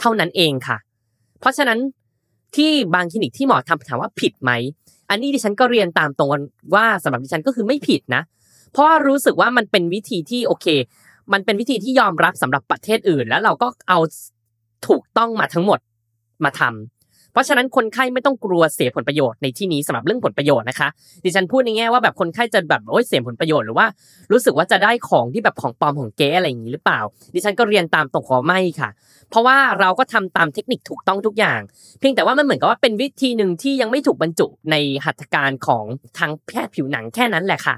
[0.00, 0.76] เท่านั้นเองค่ะ
[1.40, 1.78] เพราะฉะนั้น
[2.56, 4.50] ที่บางคลินิกที่หมอทำถามว่าผิดไหม
[5.10, 6.30] อันนี้ดิฉันก็เรียนตามตรง
[6.74, 8.22] ว่าสำหรับดิฉันก็คือไม่ผิดนะ
[8.72, 10.66] เพราะรู้สึกว่ามันเป็นวิธีที่โอเค
[11.32, 13.98] มันเป็นวิธีที่ยอมรับสำหรับประเทศอื่น แล้วเราก็เอา
[14.88, 15.78] ถูกต้องมาทั้งหมด
[16.44, 16.72] มาทำ
[17.32, 20.88] เพราะฉะนั้นคนไข้ไม่ต้องกลัวเสียผลประโยชน์ในที่นี้สำหรับเรื่องผลประโยชน์นะคะ
[21.24, 23.86] ดิฉันพูดในแง่ว่าแบบคนไข้จะแบบโอ้ยเสียผลประโยชน์หรือว่า
[24.32, 27.00] รู้สึกว่าจะได้ของที่แบบของปลอมของเก๊อะไรอย่างนี้หรือเปล่า
[27.34, 28.90] ดิฉันก็เรียนตามตรงขอไม่ค่ะ
[29.30, 31.60] เพราะว่าเราก็ทำตามเทคนิคถูกต้องทุกอย่าง
[31.98, 35.84] เพียงแต่ว่ามันเหมือนกับว่าเป็นวิธีหนึ่งที่ยังไม่ถูกบรรจุในหัตถการของ
[36.18, 37.76] ทางแพทย์ผิวหนังแค่นั้นแหละค่ะ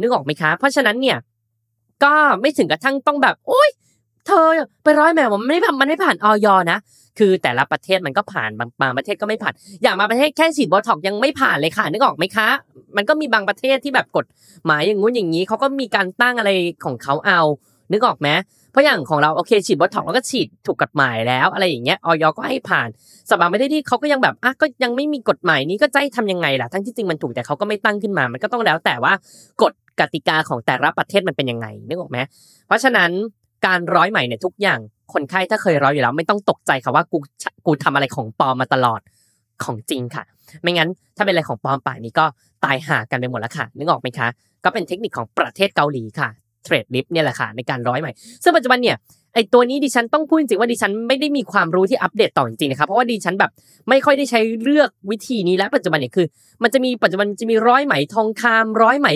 [0.00, 1.18] นึกออกไหมคะ เพราะฉะนั้นเนี่ย
[2.04, 3.70] ก็ไม่ถึงกระทั่งต้องแบบ โอ๊ย
[4.26, 4.46] เธอ
[4.82, 6.78] ไปร้อยแมวมันไม่ผ่านมันไม่ผ่านออยนะ
[7.18, 12.48] คือแต่ละประเทศมันก็ผ่านบางบางประเทศก็ไม่ผ่าน อย่างมาประเทศแค่ฉีดโบท็อกยังไม่ผ่านเลยค่ะนึกออกไหมคะ
[12.96, 14.26] มันก็มีบางประเทศที่แบบกฎ
[14.66, 16.50] หมายอย่างงู้นอย่างนี้เขาก็มีการตั้งอะไร
[16.84, 17.40] ของเขาเอา
[17.92, 18.28] นึกออกไหม
[18.70, 22.88] เพราะอย่างของเราโอเคฉีดโบท็อกแล้วก็ฉีดถูกกฎหมายแล้วอะไรอย่างเงี้ยออยก็ให้ผ่าน
[23.30, 29.12] สำหรับประเทศที่เขาก็ยังแบบอะก็ยังไม่มีกฎหมายนี้ก็จะให้ทำยังไงล่ะทั้งที่จริงมันถูกแต่เขาก็ไม่ตั้งขึ้นมา มันก็ต้องแล้วแต่ว่า
[29.62, 32.18] กฎ กติกาของแต่ละประเทศมันเป็นยังไงนึกออกไหม
[32.66, 33.10] เพราะฉะนั้น
[33.66, 34.80] การร้อยใหม่เนี่ยทุกอย่าง
[35.12, 37.18] คนไข้ถ้าเคยร้อยอยู่แล้ว ไม่ต้องตกใจค่ะว่ากู
[37.66, 39.00] กูทำอะไรของปลอมมาตลอด
[39.64, 40.24] ของจริงค่ะ
[40.62, 42.26] ไม่งั้นถ้าเป็นอะไรของปลอมป่านนี้ก็
[42.64, 44.28] ตายห่ากันไปหมดแล้วค่ะ นึกออกไหมคะ
[44.64, 46.28] ก็เป็นเทคนิคของประเทศเกาหลีค่ะ
[46.64, 48.96] เทรดลิฟเนี่ยแหละค่ะในการร้อยใหม่ ซึ่งปัจจุบันเนี่ย
[49.34, 53.50] ไอตัวนี้ดิฉันต้องพูดจริงว่าดิฉันไม่ได้มีความรู้ที่อัปเดตต่อจริงๆนะครับเพราะว่าดิฉันแบบ
[53.88, 56.26] ไม่ค่อยได้ใช้เลือกวิธีนี้แล้วปัจจุบันเนี่ยคือ
[56.62, 59.08] มันจะมีปัจจุบันจะมีร้อยไหมทองคำร้อยไหม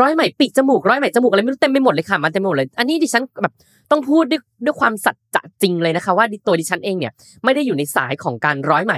[0.00, 3.54] ร้อยไหมปีกจมูกร้อยไหมจมูกอะไรไม่รู้เต็มไปหมดเลยค่ะมันเต็มไปหมดเลย อันนี้ดิฉันแบบ
[3.90, 7.12] ต้องพูดด้วยด้วยความสัจจะจริงเลยนะคะ ว่าตัวดิฉันเองเนี่ย
[7.44, 8.94] ไม่ได้อยู่ในสายของการร้อยไหม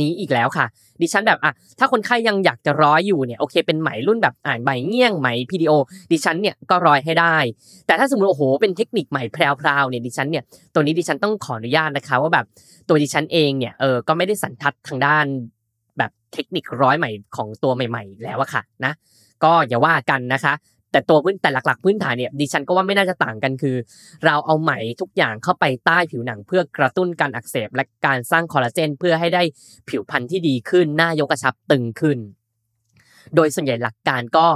[0.00, 0.66] นี้อีกแล้วค่ะ
[1.02, 5.72] ดิฉันแบบอะถ้าคนไข้ยังอยากจะร้อยอยู่เนี่ยโอเคเป็นไหมรุ่นแบบอ่านไหมเงี้ยงไหมพีดีโอ
[6.12, 7.36] ดิฉันเนี่ยก็ร้อยให้ได้
[7.86, 12.46] แต่ถ้าสมมติโอ้โหเป็นเทคนิคใหม่แพรวๆเนี่ยดิฉันเนี่ยตัวนี้ดิฉันต้องขออนุญาตนะคะ ว่าแบบ
[12.88, 15.26] ตัวดิฉันเองเนี่ยเออก็ไม่ได้สันทัดทางด้าน
[15.98, 18.92] แบบเทคนิคร้อยใหม่ของตัวใหม่ ๆ แล้วอะค่ะนะ
[19.44, 20.54] ก็อย่าว่ากันนะคะ
[20.92, 23.76] แต่ตัวพื้นแต่หลักๆพื้นฐานเนี่ยดิฉันก็ว่าไม่น่าจะต่างกันคือ
[24.24, 29.42] เราเอาไหมทุกอย่างเข้าไปใต้ผิวหนัง เพื่อกระตุ้นการอักเสบ และการสร้างคอลลาเจน เพื่อให้ได้
[29.88, 32.18] ผิวพรรณที่ดีขึ้นหน้ายกกระชับตึงขึ้น
[33.34, 34.46] โดยส่วนใหญ่หลักการก็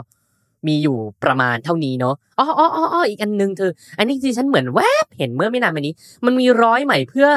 [0.68, 7.29] มีอยู่ประมาณเท่านี้เนาะ อ๋ออ๋ออ๋ออีกอันนึงเธอ อันนี้ดิฉันเหมือนแวบเห็นเมื่อไม่นานมานี้ มันมีร้อยไหมเพื่อ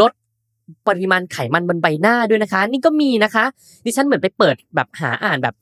[0.00, 0.12] ลด
[0.88, 3.44] ปริมาณไขมันบนใบหน้าด้วยนะคะ นี่ก็มีนะคะ
[3.84, 5.54] ดิฉันเหมือนไปเปิดแบบหาอ่านแบบ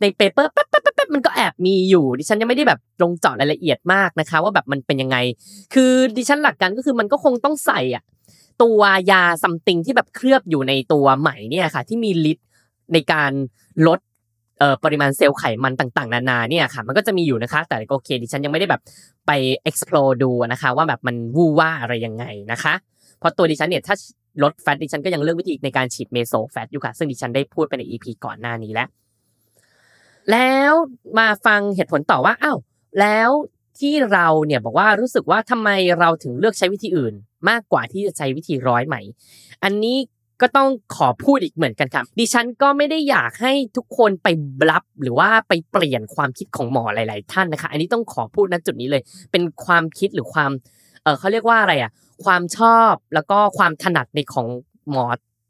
[0.00, 5.16] ในเปเปอร์แป๊บแป๊บแป๊บมันก็แอบมีอยู่ ดิฉันยังไม่ได้แบบลงเจาะรายละเอียดมากนะคะ ว่าแบบมันเป็นยังไง
[5.74, 8.02] คือดิฉันหลักการก็คือมันก็คงต้องใส่อะ
[8.62, 8.80] ตัว
[9.10, 12.46] ยาซัมติงที่แบบเคลือบอยู่ในตัวไหมเนี่ยค่ะ ที่มีฤทธิ์
[12.92, 13.32] ในการ
[13.86, 13.98] ลด
[14.58, 18.80] เอ่อปริมาณเซลล์ไขมันต่างๆ นานาเนี่ยค่ะ มันก็จะมีอยู่นะคะ แต่โอเคดิฉันยังไม่ได้แบบ
[19.26, 19.32] ไป
[19.68, 22.74] explore ดูนะคะ ว่าแบบมันวู่ว่าอะไรยังไงนะคะ
[23.18, 23.94] เพราะตัวดิฉันเนี่ยถ้า
[24.42, 28.88] ลดแฟตดิฉันก็ยังเลือกวิธีในการฉีดเมโซแฟตอยู่ค่ะ ซึ่งดิฉันได้พูดไปใน EP ก่อนหน้านี้แล้ว
[30.32, 30.72] แล้ว
[31.18, 32.58] มาฟังเหตุผลต่อว่าอ้าว
[33.00, 33.30] แล้ว
[33.78, 37.14] ที่เราเนี่ยบอกว่ารู้สึกว่าทำไมเราถึงเลือกใช้วิธีอื่น
[37.48, 38.96] มากกว่าที่จะใช้วิธีร้อยไหม
[39.64, 39.96] อันนี้
[40.40, 44.28] ก็ต้องขอพูดอีกเหมือนกันครับ ดิฉันก็ไม่ได้อยากให้ทุกคนไป
[44.60, 50.50] บลับหรือว่าไปเปลี่ยนความคิดของหมอหลาย ๆ ท่านนะคะ อันนี้ต้องขอพูดณจุดนี้เลย เป็นความคิดหรือความ
[51.02, 51.90] เออเขาเรียกว่าอะไรอะ
[52.24, 54.46] ความชอบแล้วก็ความถนัดในของ
[54.90, 55.04] หมอ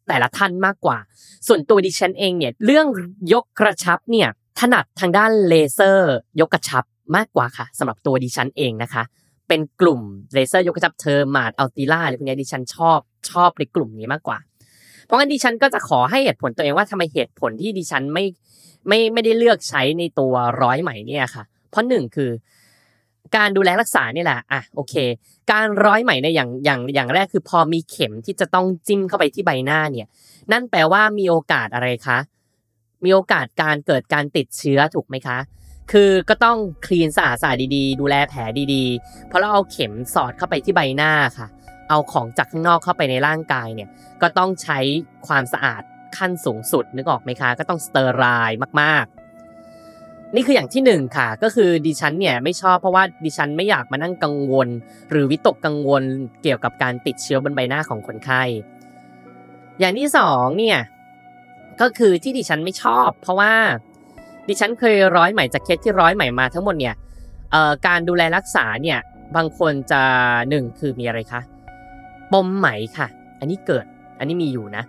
[0.09, 0.99] แต่ละท่านมากกว่า
[1.47, 2.87] ส่วนตัวดิฉันเองเนี่ยเรื่อง
[3.33, 6.85] ยกกระชับเนี่ย ถนัดทางด้านเลเซอร์ยกกระชับ
[7.17, 9.03] มากกว่าค่ะสำหรับตัวดิฉันเองนะคะ
[9.49, 10.01] เป็นกลุ่ม
[10.35, 12.99] เลเซอร์ยกกระชับ Thermage Ulthera อะไรพวกนี้ดิฉันชอบ
[13.31, 14.39] ชอบในกลุ่มนี้มากกว่า
[15.05, 18.25] เพราะงั้นดิฉันก็จะขอให้เหตุผลตัวเองว่าทำไมเหตุผลที่ดิฉันไม่
[18.89, 22.31] ไม่ไม่ได้เลือกใช้ในตัวร้อยไหมเนี่ยค่ะ เพราะหนึ่งคือ
[23.37, 24.95] การดูแลรักษานี่แหละอะโอเค
[25.53, 30.07] การร้อยไหมในอย่างอย่างอย่างแรกคือพอมีเข็มที่จะต้องจิ้มเข้าไปที่ใบหน้าเนี่ย
[30.53, 32.19] นั่นแปลว่ามีโอกาสอะไรคะ
[33.05, 35.39] มีโอกาสการเกิดการติดเชื้อถูกไหมคะ
[35.93, 38.41] คือก็ต้องคลีนสะอาดสะอาดดีๆ ดูแลแผล
[38.75, 41.47] ดีๆ เพราะเราเอาเข็มสอดเข้าไปที่ใบหน้าค่ะ
[41.89, 43.89] เอาของจากข้างนอกเข้าไปในร่างกายเนี่ย
[44.23, 44.79] ก็ต้องใช้
[45.27, 45.83] ความสะอาด
[46.17, 54.69] ขั้นสูงสุดนึกออกไหมคะ ก็ต้องสเตอร์ไรล์มากๆนี่คืออย่างที่หนึ่งค่ะ ก็คือดิฉันเนี่ยไม่ชอบเพราะว่าดิฉันไม่อยากมานั่งกังวล
[55.11, 56.03] หรือวิตกกังวล
[56.43, 58.43] เกี่ยวกับการติดเชื้อบนใบหน้าของคนไข้
[59.81, 60.79] อย่างที่สองเนี่ย
[61.81, 63.53] ก็คือที่ดิฉันไม่ชอบ เพราะว่า
[64.49, 66.95] ดิฉันเคยร้อยไหมจากเคสที่ร้อยไหมมาทั้งหมดเนี่ย
[67.53, 68.99] เอ่อการดูแลรักษาเนี่ย
[69.37, 70.03] บางคนจะ
[70.51, 71.41] หนึ่งคือมีอะไรคะ
[72.33, 73.07] ปมไหมค่ะ
[73.41, 73.85] อันนี้เกิด
[74.19, 74.85] อันนี้มีอยู่นะ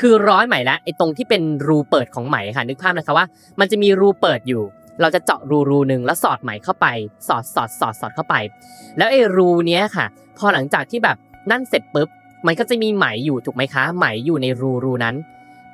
[0.00, 3.26] คือร้อยไหมแล้วไอ้ตรงที่เป็นรูเปิดของไหมค่ะนึกภาพนะคะว่า
[3.60, 4.62] มันจะมีรูเปิดอยู่
[5.00, 6.86] เราจะเจาะรูรูหนึ่งแล้วสอดไหมเข้าไป
[7.28, 8.34] สอดสอดสอดสอดเข้าไป
[8.98, 10.06] แล้วไอ้รูเนี้ยค่ะ
[10.38, 11.16] พอหลังจากที่แบบ
[11.50, 12.08] นั่นเสร็จปุ๊บ
[12.46, 15.14] มันก็จะมีไหมอยู่ถูกไหมคะ ไหมอยู่ในรูรูนั้น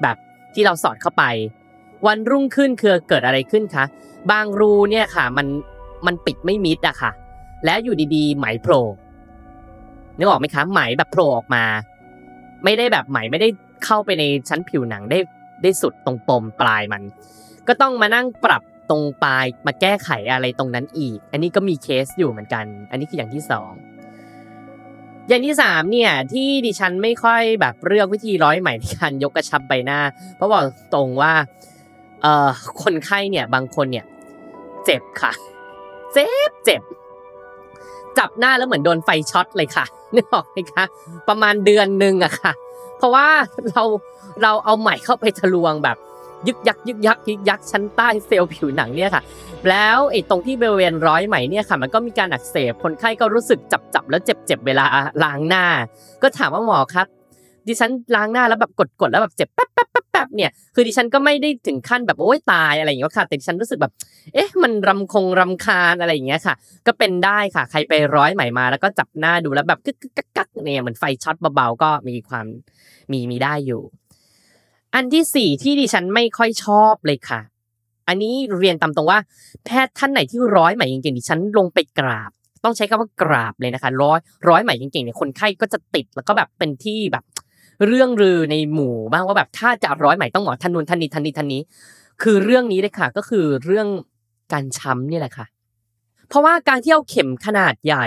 [0.02, 0.16] แบบ
[0.54, 1.24] ที่เราสอดเข้าไป
[2.06, 3.84] วันรุ่งขึ้นคือเกิดอะไรขึ้นคะ
[4.30, 5.46] บางรูเนี่ยค่ะ มัน
[6.06, 7.10] มันปิดไม่มิดอะค่ะ
[7.64, 8.84] แล้วอยู่ดีๆ ไหมโผล่
[10.18, 11.64] นึกออกไหมคะไหมแบบโผล่ออกมา
[12.64, 13.48] ไม่ได้แบบไหมไม่ได้
[13.84, 15.18] เข้าไปในชั้นผิวหนังได้
[15.62, 17.02] ได้สุดตรงปมปลายมัน
[17.68, 23.70] ก็ต้องมานั่งปรับตรงปลายมาแก้ไขอะไรตรงนั้นอีก อันนี้ก็มีเคสอยู่เหมือนกัน อันนี้คืออย่างที่สอง
[25.28, 30.00] อย่างที่สามเนี่ยที่ดิฉันไม่ค่อยแบบเลือกวิธีร้อยไหมในการยกกระชับใบหน้า
[30.36, 31.32] เพราะบอกตรงว่า
[32.22, 32.48] เอ่อ
[32.82, 34.06] คนไข้เนี่ยบางคนเนี่ย
[34.84, 35.32] เจ็บค่ะ
[36.12, 36.82] เจ็บเจ็บ
[38.18, 39.84] จับหน้าแล้วเหมือนโดนไฟช็อตเลยค่ะ
[40.16, 40.84] นึกออกไหมคะ
[41.28, 42.52] ประมาณเดือนหนึ่งอะค่ะ
[42.98, 43.26] เพราะว่า
[43.70, 43.82] เรา
[44.42, 45.96] เราเอาไหมเข้าไปทะลวงแบบ
[46.46, 49.22] ยึกยักยึกยักยึกยักชั้นใต้เซลล์ผิวหนังเนี่ยค่ะ
[49.68, 54.84] แล้วไอ้ตรงที่บริเวณร้อยไหมเนี่ยค่ะ มันก็มีการอักเสบคนไข้ก็รู้สึกจับจับแล้วเจ็บเจ็บเวลา
[55.24, 55.64] ล้างหน้า
[56.22, 57.06] ก็ถามว่าหมอครับ
[57.68, 63.92] ดิฉันล้างหน้าแล้วแบบกดๆแล้วแบบเจ็บแป๊บแป๊บแป๊บแป๊บเนี่ยคือดิฉันก็ไม่ได้ถึงขั้นแบบโอ้ยตายอะไรอย่างเงี้ยค่ะ แต่ดิฉันรู้สึกแบบ
[64.34, 66.54] เอ๊ะมันรำคงรำคาญอะไรอย่างเงี้ยค่ะ
[66.86, 72.46] ก็เป็นได้ค่ะ ใครไปร้อยไหมมา แล้วก็จับหน้าดูแล้วแบบกึกกึกกักกักเนี่ยเหมือนไฟช็อตเบาๆก็มีความ
[73.12, 73.82] มีมีได้อยู่
[74.94, 77.40] อันที่สี่ที่ดิฉันไม่ค่อยชอบเลยค่ะ
[78.08, 79.18] อันนี้เรียนตามตรงว่า
[79.64, 82.30] แพทย์ท่านไหนที่ร้อยไหมจริงๆดิฉันลงไปกราบ
[82.64, 87.24] ต้องใช้คำว่ากราบเลยนะคะ ร้อยร้อยไหมจริงๆเนี่ยคนไข้ก็จะติดแล้วก็แบบเป็นที่แบบ
[87.86, 91.60] เรื่องลือในหมู่บ้างว่าแบบถ้าจะร้อยไหมต้องหมอทันนูนทันนี้ทันนี้ทันนี้
[92.22, 93.88] คือเรื่องนี้เลยค่ะ ก็คือเรื่อง
[94.52, 95.46] การช้ำนี่แหละค่ะ
[96.28, 98.06] เพราะว่าการที่เอาเข็มขนาดใหญ่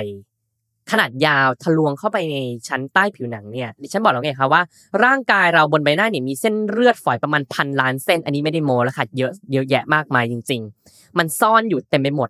[0.92, 4.62] ขนาดยาวทะลวงเข้าไปในชั้นใต้ผิวหนังเนี่ยดิฉันบอกแล้วไงคะว่า
[5.04, 12.30] ร่างกายเราบนใบหน้าเนี่ยมีเส้นเลือดฝอยประมาณพันล้านเส้น อันนี้ไม่ได้โมแล้วค่ะเยอะเยอะแยะมากมายจริง ๆ มันซ่อนอยู่เต็มไปหมด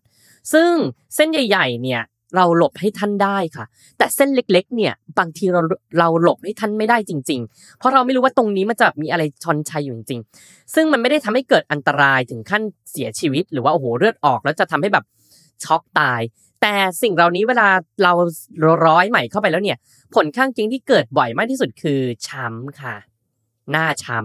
[0.54, 0.72] ซึ่ง
[1.16, 2.02] เส้นใหญ่ ๆ เนี่ย
[2.36, 3.66] เราหลบให้ท่านได้ค่ะ
[3.98, 5.62] แต่เส้นเล็ก ๆ เนี่ยบางทีเรา
[6.00, 12.62] เราหลบให้ท่านไม่ได้จริง ๆ เพราะเราไม่รู้ว่าตรงนี้มันจะมีอะไรชอนชัยอยู่จริงๆ ซึ่งมันไม่ได้ทำให้เกิดอันตรายถึงขั้น
[12.92, 15.06] เสียชีวิต หรือว่าโอ้โหเลือดออกแล้วจะทำให้แบบ
[15.64, 16.22] ช็อกตาย
[16.64, 17.68] แต่สิ่งเหล่านี้เวลา
[18.04, 18.14] เรา
[18.86, 19.78] ร้อยใหม่เข้าไปแล้วเนี่ย
[20.16, 22.96] ผลข้างเคียงที่เกิดบ่อยมากที่สุดคือช้ำค่ะ
[23.72, 24.20] หน้าช้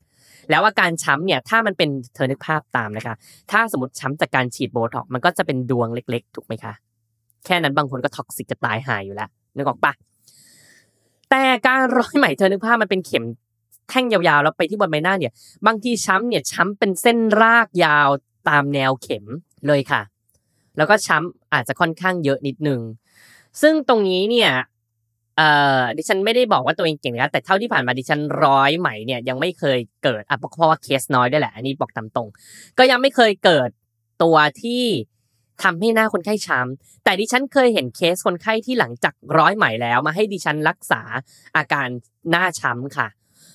[0.00, 3.14] ำแล้วอาการช้ำเนี่ย ถ้ามันเป็นเธอนึกภาพตามนะคะ
[3.50, 6.74] ถ้าสมมติช้ำจากการฉีดโบท็อกมันก็จะเป็นดวงเล็ก ๆ ถูกไหมคะ
[7.44, 9.92] แค่นั้นบางคนก็ท็อกซิกจะตายหายอยู่แล้วนึกออกปะ
[11.30, 13.24] แต่การร้อยไหมเธอนึกภาพมันเป็นเข็ม
[13.90, 15.32] แท่งยาวๆ แล้วไปที่บนใบหน้าเนี่ย
[15.66, 18.08] บางทีช้ำเนี่ยช้ำเป็นเส้นรากยาว
[18.48, 19.24] ตามแนวเข็ม
[19.66, 20.00] เลยค่ะ
[20.76, 22.80] แล้วก็ช้ำ อาจจะค่อนข้างเยอะนิดนึง
[23.62, 24.50] ซึ่งตรงนี้เนี่ย
[25.36, 25.48] เอ่
[25.80, 32.28] อดิฉันไม่ได้บอกว่าตัวเองเก่งนะแต่เท่าที่ผ่านมาดิฉันร้อยไหมเนี่ยยังไม่เคยเกิดอะเพราะว่าเคสน้อยด้วยแหละอันนี้บอกตามตรง
[32.78, 33.68] ก็ยังไม่เคยเกิด
[34.22, 34.84] ตัวที่
[35.62, 41.02] ทำให้หน้าคนไข้ช้ำแต่ดิฉันเคยเห็นเคสคนไข้ที่หลังจากร้อยไหมแล้วมาให้ดิฉันรักษา
[41.56, 41.88] อาการ
[42.30, 43.08] หน้าช้ำค่ะ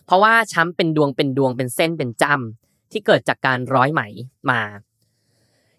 [0.05, 4.01] เพราะว่าช้ำเป็นดวงเป็นดวงเป็นเส้นเป็นจำที่เกิดจากการร้อยไหม
[4.49, 4.61] มา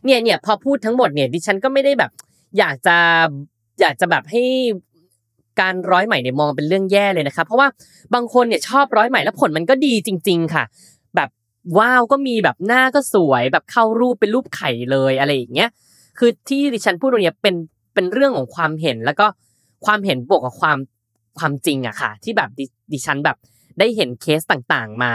[0.04, 2.10] เนี่ยเนี่ยพอพูดทั้งหมดเนี่ยดิฉันก็ไม่ได้แบบ
[2.58, 2.96] อยากจะ
[3.80, 4.44] อยากจะแบบให้
[5.60, 7.68] การร้อยไหม่เนี่ยมองเป็นเรื่องแย่เลยนะคะเพราะว่า
[8.14, 10.64] บางคนเนี่ยชอบร้อยไหม่แล้วผลมันก็ดีจริง ๆ ค่ะ
[11.16, 11.28] แบบ
[11.78, 15.70] ว้าวก็มีแบบหน้าก็สวยแบบเข้ารูปเป็นรูปไข่เลยอะไรอย่างเงี้ย
[16.18, 17.54] คือที่ดิฉันพูดตรงเนี้ยเป็น
[17.94, 19.26] เป็นเรื่องของความเห็นแล้วก็
[19.84, 20.78] ความเห็นบวกกับความ
[21.38, 23.36] ความจริงอะค่ะ ที่แบบดิดิฉันแบบ
[23.78, 25.12] ได้เห็นเคสต่างๆมา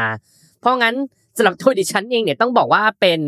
[0.59, 0.95] เพราะงั้น
[1.37, 3.19] สำหรับตัวดิฉันเองเนี่ยต้องบอกว่าเป็น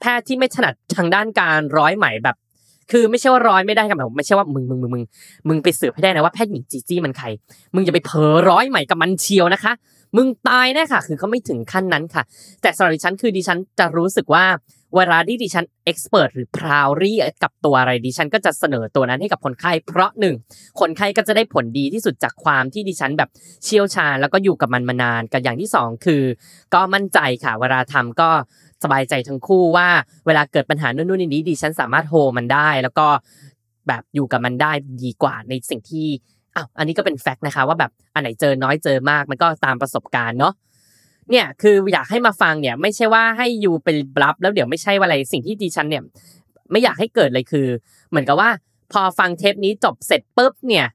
[0.00, 2.36] แพทย์ที่ไม่ถนัดทางด้านการร้อยไหมแบบ
[2.90, 5.04] คือไม่ใช่ว่าร้อยไม่ได้ครับผมไม่ใช่ว่ามึงมึงมึงมึง
[5.48, 7.26] มึงไปสืบให้ได้นะว่าแพทย์หญิงจีจี้มันใคร
[7.74, 9.72] มึงอย่าไปเผลอร้อยไหมกับมันเชียวนะคะ
[10.16, 12.22] มึงตายแน่ค่ะ คือเขาไม่ถึงขั้นนั้นค่ะ
[12.62, 14.44] แต่สำหรับดิฉันคือดิฉันจะรู้สึกว่า
[14.96, 20.34] เวลาที่ดิฉันเอ็กซ์เพรสหรือพราวรี่กับตัวอะไรดิฉันก็จะเสนอตัวนั้นให้กับคนไข้ เพราะหนึ่ง
[20.80, 23.30] คนไข้ก็จะได้ผลดีที่สุดจากความที่ดิฉันแบบ
[23.64, 26.22] เชี่ยวชาญแล้วก็อยู่กับมันมานานกับอย่างที่สองคือ
[26.74, 28.30] ก็มั่นใจค่ะ เวลาทำก็
[28.82, 29.88] สบายใจทั้งคู่ว่า
[30.26, 33.06] เวลาเกิดปัญหานู่นนู่นนี่ดิฉันสามารถโฮมันได้ แล้วก็
[33.88, 34.72] แบบอยู่กับมันได้
[35.04, 36.06] ดีกว่าในสิ่งที่
[36.56, 40.54] อ้าวอันนี้ก็เป็นแฟกต์นะคะ ว่าแบบอันไหนเจอน้อยเจอมากมันก็ตามประสบการณ์เนาะ
[41.30, 46.02] เนี่ยคืออยากให้มาฟังเนี่ยไม่ใช่ว่าให้อยู่ไปบลับแล้วเดี๋ยวไม่ใช่ว่าอะไรสิ่งที่ดิฉันเนี่ย
[46.70, 47.66] ไม่อยากให้เกิดเลยคือ
[48.10, 48.50] เหมือนกับว่า
[48.92, 50.86] พอฟังเทปนี้จบเสร็จปุ๊บเนี่ย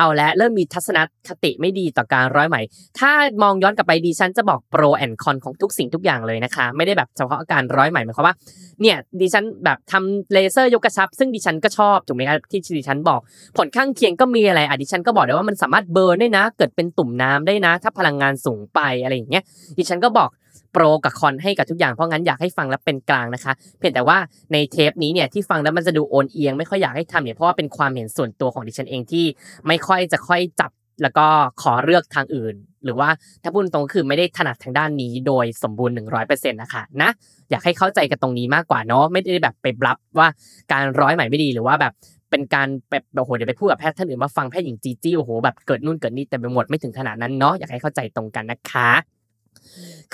[0.00, 2.56] เอาละเริ่มมีทัศนคติไม่ดีต่อการร้อยไหม
[2.98, 8.36] ถ้ามองย้อนกลับไปดิฉันจะบอก pro and con ของทุกสิ่งทุกอย่างเลยนะคะ ไม่ได้แบบเฉพาะการร้อยไหมหมายความว่า
[8.82, 13.20] เนี่ยดิฉันแบบทำเลเซอร์ยกกระชับ ซึ่งดิฉันก็ชอบถูกไหมครับที่ดิฉันบอก
[13.56, 19.42] ผลข้างเคียงก็มีอะไรอะดิฉันก็บอกได้ว่ามันสามารถ burn ได้นะ เกิดเป็นตุ่มน้ำได้นะ ถ้าพลังงานสูงไปอะไรอย่างเงี้ย
[19.78, 20.28] ดิฉันก็บอก
[20.72, 24.18] โปรกับคอนให้กับทุกอย่างเพราะงั้นอยากให้ฟังแล้วเป็นกลางนะคะ เพียงแต่ว่า
[24.52, 29.24] ในเทปนี้เนี่ยที่ฟังแล้วมันจะดูโอนเอียงไม่ค่อยอยากให้ทำเนี่ยเพราะว่าเป็นความเห็นส่วนตัวของดิฉันเองที่
[29.66, 30.70] ไม่ค่อยจะค่อยจับ
[31.02, 31.26] แล้วก็
[31.62, 32.54] ขอเลือกทางอื่น
[32.84, 33.08] หรือว่า
[33.42, 37.10] ถ้าพูดตรงก็คือไม่ได้ถนัดทางด้านนี้โดยสมบูรณ์ 100%นะคะนะ
[37.50, 40.28] อยากให้เข้าใจกันตรงนี้มากกว่าเนาะไม่ได้แบบไปบลับว่า
[40.72, 41.92] การร้อยไหม่ไม่ดีหรือว่าแบบ
[42.30, 48.90] เป็นการแบบโอ้โหเดี๋ยวไปพูดกับแพทย์ท่านอื่นมาฟังแพทย์หญิงจีจี้โอ้โหแบบเกิดนู่นเกิดนี่แต่ไปหมดไม่ถึงขนาดนั้นเนาะอยากให้เข้าใจตรงกันนะคะ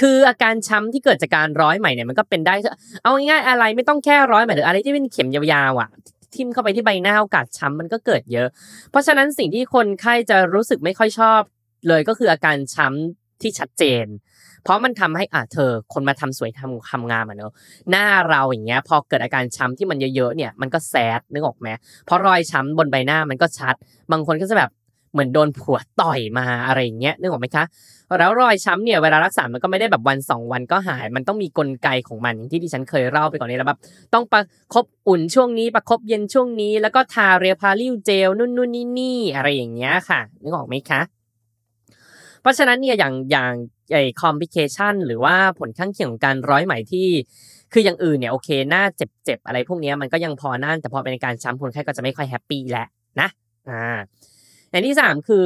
[0.01, 2.55] คืออาการช้ำที่เกิดจากการร้อยไหมเนี่ยมันก็เป็นได้
[3.03, 5.91] เอาง่ายๆอะไรไม่ต้องแค่ร้อยไหมหรืออะไรที่เป็นเข็มยาวๆอะ
[6.35, 8.49] ทิ่มเข้าไปที่ใบหน้าโอกาสช้ำมันก็เกิดเยอะ
[8.91, 11.41] เพราะฉะนั้นสิ่งที่คนไข้จะรู้สึกไม่ค่อยชอบ
[11.89, 14.07] เลยก็คืออาการช้ำที่ชัดเจน
[14.63, 17.53] เพราะมันทำให้อะเธอ คนมาทำสวยทำคำงามอะเนอะ
[17.91, 21.69] หน้าเราอย่างเงี้ย พอเกิดอาการช้ำที่มันเยอะๆเนี่ยมันก็แซดนึกออกไหม
[22.07, 23.75] เพราะรอยช้ำบนใบหน้ามันก็ชัด
[24.13, 24.71] บางคนก็จะแบบ
[25.17, 27.65] เหมือนโดนผัวต่อยมาอะไรอย่างเงี้ยนึกออกไหมคะ
[28.19, 33.79] แล้วรอยช้ำเนี่ยเวลารักษา มันก็ไม่ได้แบบวันสองวันก็หาย มันต้องมีกลไกของมันอยู่ที่ดิฉันเคยเล่าไปก่อนนี้แล้วแบบ
[34.15, 34.43] ต้องประ
[34.75, 41.01] คบอุ่นช่วงนี้ประคบเย็นช่วงนี้ แล้วก็ทา Reparil เจลนู่นนู่นนี่นี่อะไรอย่างเงี้ยค่ะนึกออกไหมคะ
[42.41, 43.53] เพราะฉะนั้นเนี่ยอย่างอย่าง
[43.93, 47.09] ไอ complication หรือว่าผลข้างเคียงของการร้อยไหมที่
[47.73, 52.87] คืออย่างอื่นเนี่ยโอเคหน้าเจ็บๆอะไรพวกนี้มันก็ยังพอนั่นแต่พอเป็นการช้ำคนไข้ก็จะไม่ค่อย happy แหละ
[53.21, 53.29] นะ
[53.69, 53.99] อ่า
[54.77, 55.45] อย่างที่สามคือ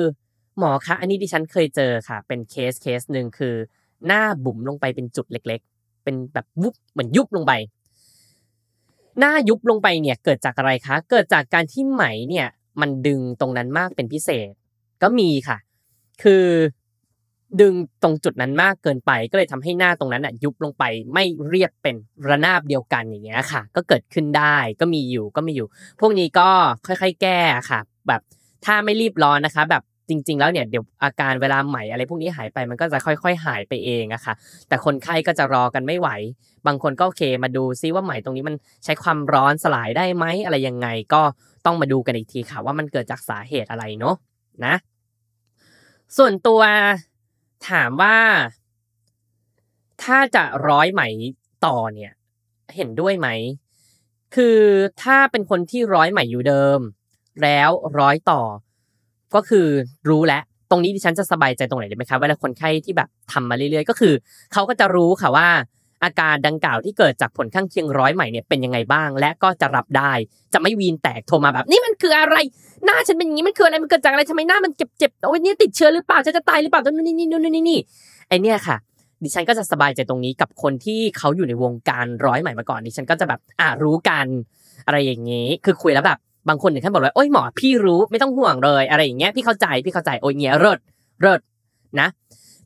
[0.59, 3.55] หมอคะอันนี้ดิฉันเคยเจอค่ะ เป็นเคสเคสหนึ่งคือ
[4.07, 7.53] หน้าบุ๋มลงไปเป็นจุดเล็ก ๆ เป็นแบบวุบเหมือนยุบลงไป
[9.19, 12.49] หน้ายุบลงไปเนี่ยเกิดจากอะไรคะ เกิดจากการที่ไหมเนี่ย
[12.81, 14.49] มันดึงตรงนั้นมากเป็นพิเศษ
[15.03, 15.59] ก็มีค่ะ
[16.23, 16.47] คือ
[17.61, 21.97] ดึงตรงจุดนั้นมากเกินไปก็เลยทำให้หน้าตรงนั้นอะยุบลงไปไม่เรียบเป็น
[22.29, 25.67] ระนาบเดียวกันอย่างเงี้ยค่ะ ก็เกิดขึ้นได้ก็มีอยู่ก็มีอยู่
[26.01, 26.49] พวกนี้ก็
[26.87, 27.41] ค่อยๆ แก้
[27.71, 28.23] ค่ะ แบบ
[28.65, 34.35] ถ้าไม่รีบร้อนนะคะ แบบจริง ๆ แล้วเนี่ยเดี๋ยวอาการเวลาไหมอะไรพวกนี้หายไปมันก็จะค่อย ๆ หายไปเองอะค่ะ
[34.69, 36.09] แต่คนไข้ก็จะรอกันไม่ไหว
[36.67, 41.23] บางคนก็โอเคมาดูซิว่าไหมตรงนี้มันใช้ความร้อนสลายได้ไหมอะไรยังไงก็
[41.67, 44.15] ต้องมาดูกันอีกทีค่ะ ว่ามันเกิดจากสาเหตุอะไรเนาะ
[44.65, 44.75] นะ
[46.17, 46.61] ส่วนตัว
[47.69, 48.17] ถามว่า
[50.03, 51.03] ถ้าจะร้อยไหม
[51.67, 52.13] ต่อเนี่ย
[52.77, 53.29] เห็นด้วยไหม
[54.35, 54.59] คือ
[55.03, 56.81] ถ้าเป็นคนที่ร้อยไหมอยู่เดิม
[57.43, 58.41] แล้วร้อยต่อ
[59.35, 59.67] ก็คือ
[60.09, 64.15] รู้แล้วตรงนี้ดิฉันจะสบายใจตรงไหนได้ไหมคะเวลาคนไข้ที่แบบทำมาเรื่อยๆ ก็คือ
[64.53, 65.49] เขาก็จะรู้ค่ะว่า
[66.05, 70.13] อาการดังกล่าวที่เกิดจากผลข้างเคียงร้อยใหม่เนี่ยเป็นยังไงบ้าง และก็จะรับได้
[70.53, 72.37] จะไม่วีนแตกโทรมาแบบ นี่มันคืออะไร
[72.85, 77.79] หน้าฉันเป็นอย่างนี้มันคืออะไรมันเกิดจากอะไรทำไมหน้ามันเจ็บๆโอ้ยนี่ติดเชื้อหรือเปล่าฉันจะตายหรือเปล่านู่นนี่นี่นู่นนี่นี่
[78.29, 78.77] ไอเนี่ยค่ะ
[79.23, 84.27] ดิฉันก็จะสบายใจตรงนี้กับคนที่เขาอยู่ในวงการร้อยใหม่มาก่อนดิฉันก็จะแบบอ่ารู้กัน
[84.87, 90.79] อะไรอย่างนี้ คือคุยแล้วแบบ บางคนถึงขั้นบอกว่าโอ้ยหมอพี่รู้ไม่ต้องห่วงเลย อะไรอย่างเงี้ยพี่เข้าใจพี่เข้าใจโอ้ยเงี้ยเลิศ
[91.21, 91.41] เลิศ
[92.01, 92.09] นะ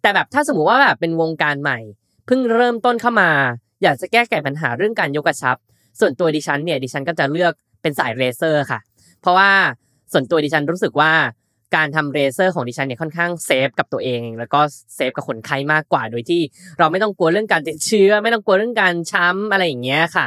[0.03, 1.79] แต่แบบถ้าสมมติว่าแบบเป็นวงการใหม่
[2.27, 3.31] เพิ่งเริ่มต้นเข้ามา
[3.83, 5.57] อยากจะแก้ไขปัญหาเรื่องการยกกระชับ
[6.01, 8.79] ส่วนตัวดิฉันเนี่ยดิฉันก็จะเลือกเป็นสายเรเซอร์ค่ะ
[9.21, 9.51] เพราะว่า
[10.13, 11.13] ส่วนตัวดิฉันรู้สึกว่า
[11.77, 14.61] การทำเรเซอร์ของดิฉันเนี่ยค่อนข้างเซฟกับตัวเอง แล้วก็
[14.95, 16.41] เซฟกับคนไข้มากกว่า โดยที่
[16.79, 20.27] เราไม่ต้องกลัวเรื่องการติดเชื้อ ไม่ต้องกลัวเรื่องการช้ำอะไรอย่างเงี้ยค่ะ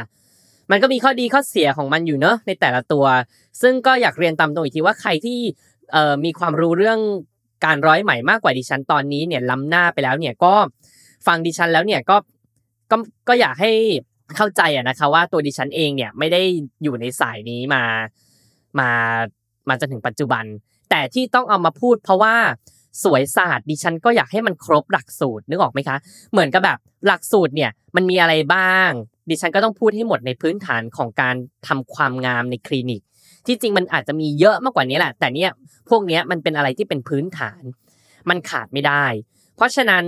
[0.70, 3.06] มันก็มีข้อดีข้อเสียของมันอยู่เนอะในแต่ละตัว
[3.62, 5.38] ซึ่งก็อยากเรียนตามตรงอีกทีว่าใครที่
[5.92, 6.98] เอ่อมีความรู้เรื่อง
[7.64, 10.54] การร้อยไหมมากกว่าดิฉันตอนนี้เนี่ยล้ำหน้าไปแล้วเนี่ยก็
[11.26, 12.16] ฟังดิฉันแล้วเนี่ยก็
[12.90, 12.96] ก็
[13.28, 13.72] ก็อยากให้
[14.36, 16.42] เข้าใจอะนะคะว่าตัวดิฉันเองเนี่ยไม่ได้
[16.82, 17.82] อยู่ในสายนี้มา
[18.78, 18.90] มา
[19.68, 20.44] มาจนถึงปัจจุบัน
[20.90, 22.34] แต่ที่ต้องเอามาพูดเพราะว่า
[23.04, 25.96] สวยศาสตร์ดิฉันก็อยากให้มันครบหลักสูตรนึกออกไหมคะ
[26.32, 28.90] เหมือนกับแบบหลักสูตรเนี่ยมันมีอะไรบ้าง
[29.30, 31.34] ดิฉันก็ต้องพูดให้หมดในพื้นฐานของการ
[31.66, 33.00] ทำความงามในคลินิก
[33.46, 35.50] ที่จริงมันอาจจะมีเยอะมากกว่านี้แหละ แต่เนี่ย
[35.88, 37.62] พวกเนี้ยมันเป็นอะไรที่เป็นพื้นฐาน
[38.28, 39.04] มันขาดไม่ได้
[39.56, 40.04] เพราะฉะนั้น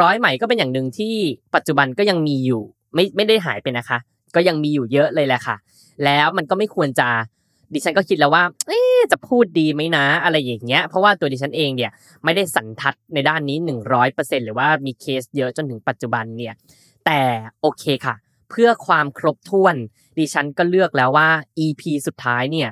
[0.00, 1.14] ร้อยใหม่ก็เป็นอย่างหนึ่งที่
[1.54, 2.62] ปัจจุบันก็ยังมีอยู่
[2.94, 3.98] ไม่ไม่ได้หายไปนะคะ
[4.34, 5.56] ก็ยังมีอยู่เยอะเลยแหละค่ะ
[6.04, 7.08] แล้วมันก็ไม่ควรจะ
[7.74, 8.80] ดิฉันก็คิดแล้วว่าเอ๊
[9.12, 11.90] จะพูดดีไหมนะอะไรอย่างเงี้ย เพราะว่าตัวดิฉันเองเนี่ย
[12.24, 13.56] ไม่ได้สันทัดในด้านนี้
[14.02, 16.54] 100%หรือว่ามีเคสเยอะจนถึงปัจจุบันเนี่ย
[17.06, 17.20] แต่
[17.60, 18.14] โอเคค่ะ
[18.50, 19.76] เพื่อความครบถ้วน
[20.18, 21.30] ดิฉันก็เลือกแล้วว่า
[21.64, 22.70] EP สุดท้ายเนี่ย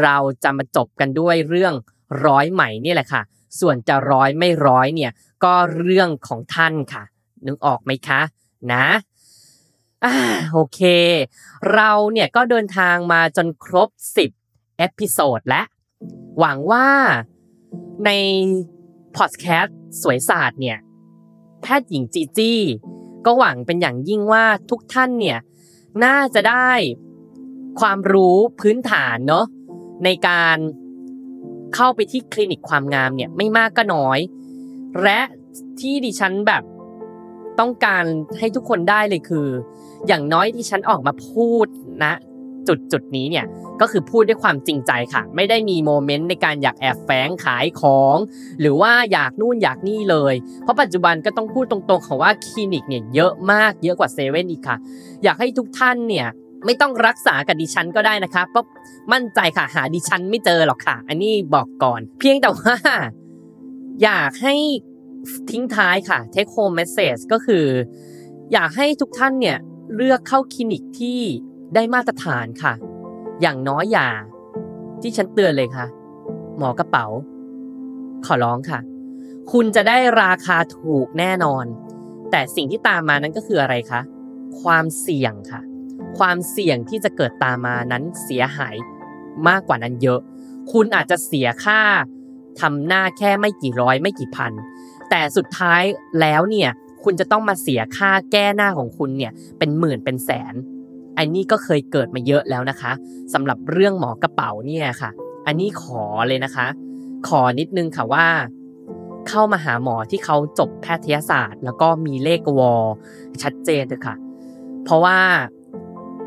[0.00, 1.74] เราจะมาจบกันด้วยเรื่อง
[2.26, 3.22] ร้อยใหม่นี่แหละค่ะ
[3.60, 5.12] ส่วนจะร้อยไม่ร้อยเนี่ย
[5.44, 7.02] ก็เรื่องของท่านค่ะ
[7.46, 8.20] นึกออกไหมคะ
[8.72, 8.86] นะ
[10.04, 10.14] อ่า
[10.52, 10.80] โอเค
[11.74, 13.88] เราเนี่ยก็เดินทางมาจนครบ
[14.34, 15.62] 10 episode และ
[16.38, 16.86] หวังว่า
[18.04, 18.10] ใน
[19.16, 20.78] พอดแคสต์สวยศาสตร์เนี่ย
[21.62, 22.60] แพทย์หญิงจีจี้
[23.26, 25.38] ก็หวังเป็นอย่างยิ่งว่าทุกท่านเนี่ย
[26.04, 26.70] น่าจะได้
[27.80, 29.46] ความรู้พื้นฐานเนาะ
[30.04, 30.56] ในการ
[31.74, 34.18] เข้าไปที่คลินิกความงามเนี่ยไม่มากก็น้อย
[35.02, 35.20] และ
[35.80, 36.62] ที่ดิฉันแบบ
[37.60, 38.04] ต้องการ
[38.38, 39.48] ให้ทุกคนได้เลยคือ
[40.06, 41.66] อย่างน้อยที่ฉันออกมาพูด
[42.04, 42.14] นะ
[42.68, 43.46] จุดจุดนี้เนี่ย
[43.80, 48.16] ก็คือพูดด้วยความจริงใจค่ะ ไม่ได้มีโมเมนต์ในการอยากแอบแฝงขายของ
[48.60, 54.76] หรือว่าอยากนู่นอยากนี่เลย เพราะปัจจุบันก็ต้องพูดตรงๆของว่าคลินิกเนี่ยเยอะมากเยอะกว่าเซเว่นอีกค่ะ
[55.24, 56.28] อยากให้ทุกท่านเนี่ย
[56.64, 58.64] ไม่ต้องรักษากับดิฉันก็ได้นะคะเพราะ
[59.12, 62.76] มั่นใจค่ะหาดิฉันไม่เจอหรอกค่ะ อันนี้บอกก่อน เพียงแต่ว่า
[64.02, 64.54] อยากให้
[65.50, 67.66] ทิ้งท้ายค่ะ take home message ก็คือ
[68.52, 69.58] อยากให้ทุกท่านเนี่ย
[69.96, 71.20] เลือกเข้าคลินิกที่
[71.74, 72.72] ได้มาตรฐานค่ะ
[73.40, 74.08] อย่างน้อยอย่า
[75.02, 75.86] ที่ฉันเตือนเลยค่ะ
[76.58, 77.06] หมอกระเป๋า
[78.26, 78.80] ขอร้องค่ะ
[79.52, 81.64] คุณจะได้ราคาถูกแน่นอน
[82.30, 84.00] แต่สิ่งที่ตามมานั้นก็คืออะไรคะ
[84.62, 85.60] ความเสี่ยงค่ะ
[86.18, 88.76] ความเสี่ยงที่จะเกิดตามมานั้นเสียหาย
[89.48, 90.20] มากกว่านั้นเยอะ
[90.72, 91.80] คุณอาจจะเสียค่า
[92.60, 94.52] ทำหน้าแค่ไม่กี่ร้อยไม่กี่พัน
[95.10, 95.82] แต่สุดท้าย
[96.20, 96.70] แล้วเนี่ย
[97.04, 100.54] คุณจะต้องมาเสียค่าแก้หน้าของคุณเนี่ย เป็นหมื่นเป็นแสน
[101.18, 102.92] อันนี้ก็เคยเกิดมาเยอะแล้วนะคะ
[103.34, 105.10] สำหรับเรื่องหมอกระเป๋าเนี่ยค่ะ
[105.46, 106.66] อันนี้ขอเลยนะคะ
[107.28, 108.26] ขอนิดนึงค่ะว่า
[109.28, 112.72] เข้ามาหาหมอที่เขาจบแพทยศาสตร์ แล้วก็มีเลข ว.
[113.42, 114.14] ชัดเจนเลยค่ะ
[114.84, 115.18] เพราะว่า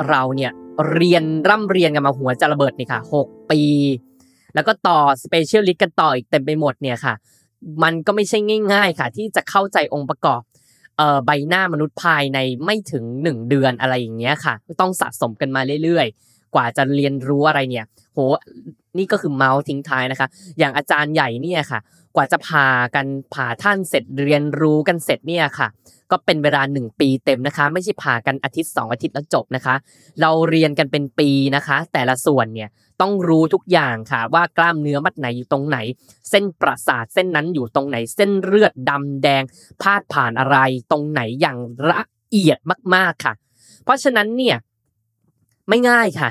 [0.10, 0.52] เราเนี่ย
[0.94, 3.62] เรียนร่ำเรียนกันมาหัวจะระเบิดนี่ค่ะหกปี
[4.54, 7.14] แล้วก็ต่อ specialist กันต่ออีกเต็มไปหมดเนี่ยค่ะ
[7.84, 8.38] มันก็ไม่ใช่
[8.74, 10.42] ง่าย ๆ ค่ะ ที่จะเข้าใจองค์ประกอบ
[10.98, 18.20] เอ่อใบหน้ามนุษย์ภายในไม่ถึง 1 เดือนอะไรอย่างเงี้ยค่ะ ต้องสะสมกันมาเรื่อยๆ กว่าจะเรียนรู้อะไรเนี่ย โห
[18.98, 20.28] นี่ก็คือเมาส์ทิ้งท้ายนะคะ
[20.60, 21.80] อย่างอาจารย์ใหญ่เนี่ยค่ะ
[22.16, 25.68] กว่าจะพากันผ่าท่านเสร็จเรียนรู้กันเสร็จเนี่ยค่ะ
[26.12, 29.76] ก็เป็นเวลา 1 ปีเต็มนะคะ ไม่ใช่ผ่ากันอาทิตย์ 2 อาทิตย์แล้วจบนะคะ
[30.22, 32.70] เราเรียนกันเป็นปีนะคะ แต่ละส่วนเนี่ย
[33.02, 35.78] ต้องรู้ทุกอย่างค่ะ ว่ากล้ามเนื้อมัดไหนอยู่ตรงไหน
[36.30, 39.44] เส้นประสาทเส้นนั้นอยู่ตรงไหน เส้นเลือดดำแดง
[39.82, 40.58] พาดผ่านอะไร
[40.92, 41.58] ตรงไหนอย่าง
[41.90, 42.60] ละเอียด
[42.96, 43.34] มากๆค่ะ
[43.84, 44.58] เพราะฉะนั้นเนี่ย
[45.70, 46.30] ไม่ง่ายค่ะ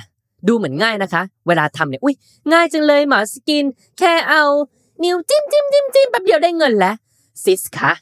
[0.49, 2.15] ดูเหมือนง่ายนะคะ เวลาทำเนี่ยอุ้ย
[2.53, 3.65] ง่ายจังเลยหมอ skin
[3.99, 4.45] แค่เอา
[5.03, 6.95] นิ้วจิ้มจิ้มจิ้มจิ้มแป๊บเดียวได้เงินแล้ว
[7.45, 7.93] sis คะ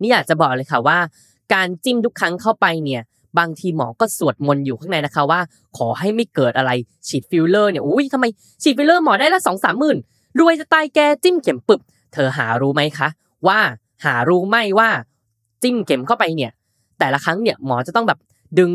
[0.00, 0.98] นี่อยากจะบอกเลยค่ะว่า
[1.54, 3.02] การจิ้มทุกครั้งเข้าไปเนี่ย
[3.38, 5.40] บางทีหมอก็สวดมนต์อยู่ข้างในนะคะว่า
[5.76, 6.70] ขอให้ไม่เกิดอะไร
[7.08, 8.24] ฉีดฟิลเลอร์เนี่ยอุ้ยทำไม
[8.62, 9.96] ฉีดฟิลเลอร์หมอได้ละสองสามหมื่น
[10.38, 11.80] รวยจะตายแกจิ้มเข็มปึบ
[12.12, 13.08] เธอหารู้ไหมคะ
[13.48, 13.58] ว่า
[14.04, 14.88] หารู้ไหมว่า
[15.62, 16.50] จิ้มเข็มเข้าไปเนี่ย
[16.98, 18.18] แต่ละครั้งเนี่ยหมอจะต้องแบบ
[18.58, 18.70] ดึง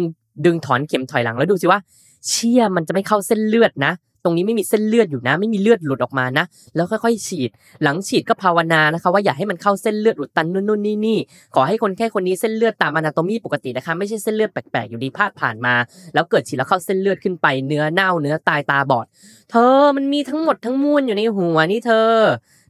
[0.46, 1.80] ดึงถอนเข็มถอยหลังแล้วดูสิว่า
[2.28, 3.94] เชี่ยมันจะไม่เข้าเส้นเลือดนะ
[4.24, 6.46] ตรงนี้ไม่มีเส้นเลือดอยู่นะ ไม่มีเลือดหลุดออกมานะ
[6.76, 7.50] แล้วค่อยๆ ฉีด
[7.84, 11.20] หลังฉีดก็ภาวนานะคะ ว่าอย่าให้มันเข้าเส้นเลือดอุดตันนู่นนู่นนี่นี่
[11.56, 15.74] ขอให้คนแค่คนนี้เส้นเลือดตามอนาโตมีปกตินะคะ ไม่ใช่เส้นเลือดแปลกๆอยู่ดีพาดผ่านมา
[16.14, 19.06] แล้วเกิดฉีดแล้วเข้าเส้นเลือดขึ้นไปเนื้อเน่าเนื้อตายตาบอด
[19.52, 22.14] เธอมันมีทั้งหมดทั้งมวลอยู่ในหัวนี่เธอ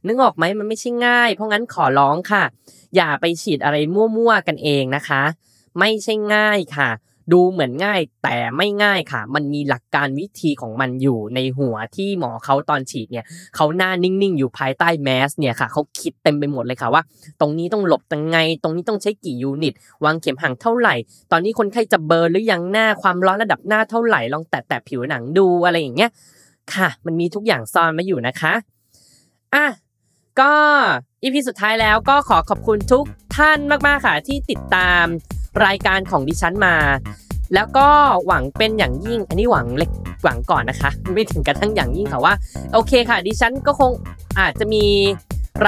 [0.06, 2.44] นึกออกไหมมันไม่ใช่ง่าย เพราะงั้นขอร้องค่ะ
[2.96, 5.22] อย่าไปฉีดอะไรมั่วๆกันเองนะคะ
[5.78, 6.88] ไม่ใช่ง่ายค่ะ
[7.32, 13.24] ดูเหมือนง่ายแต่ไม่ง่ายค่ะ มันมีหลักการวิธีของมันอยู่ในหัวที่หมอเขาตอนฉีดเนี่ย
[13.56, 17.02] เขาหน้านิ่งๆ อยู่ภายใต้แมสเนี่ยค่ะเขาคิดเต็มไปหมดเลยค่ะว่า
[17.40, 19.74] ตรงนี้ต้องหลบยังไง ตรงนี้ต้องใช้กี่ยูนิต
[20.04, 20.94] วางเข็มห่างเท่าไหร่
[21.32, 26.10] ตอนนี้คนไข้จะเบอร์หรือยังหน้าความร้อนระดับหน้าเท่าไหร่ลองแตะแตะผิวหนังดูอะไรอย่างเงี้ย
[26.74, 28.52] ค่ะ มันมีทุกอย่างซ่อนมาอยู่นะคะ
[29.54, 29.66] อะ
[30.40, 30.52] ก็
[31.22, 33.04] อีพีสุดท้ายแล้วก็ขอขอบคุณทุก
[33.36, 35.04] ท่านมากๆค่ะที่ติดตาม
[35.64, 36.76] รายการของดิฉันมา
[37.54, 37.88] แล้วก็
[38.26, 39.90] หวังเป็นอย่างยิ่ง อันนี้หวังเล็ก
[40.24, 42.34] หวังก่อนนะคะ ไม่ถึงกระทั่งอย่างยิ่งค่ะว่า
[42.72, 43.90] โอเคค่ะ ดิฉันก็คง
[44.38, 44.84] อาจจะมี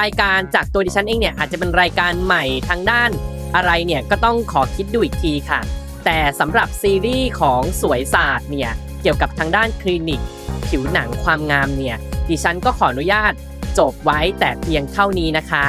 [0.01, 3.11] รายการจากตัวดิฉันเองเนี่ยอาจจะเป็นรายการใหม่ทางด้าน
[3.55, 5.61] อะไรเนี่ยก็ต้องขอคิดดูอีกทีค่ะ
[6.05, 8.71] แต่สำหรับซีรีส์ของสวยศาสตร์เนี่ย
[9.03, 10.21] เกี่ยวกับทางด้านคลินิก
[10.67, 11.97] ผิวหนังความงามเนี่ย
[12.29, 13.33] ดิฉันก็ขออนุญาต
[13.79, 15.65] จบไว้แต่เพียงเท่านี้นะคะ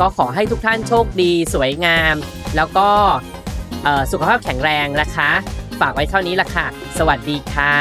[0.00, 2.14] ก็ขอให้ทุกท่านโชคดี สวยงาม
[2.56, 2.88] แล้วก็
[4.12, 5.30] สุขภาพแข็งแรงนะคะ
[5.80, 6.66] ฝากไว้เท่านี้ละค่ะ
[6.98, 7.74] สวัสดีค่ะ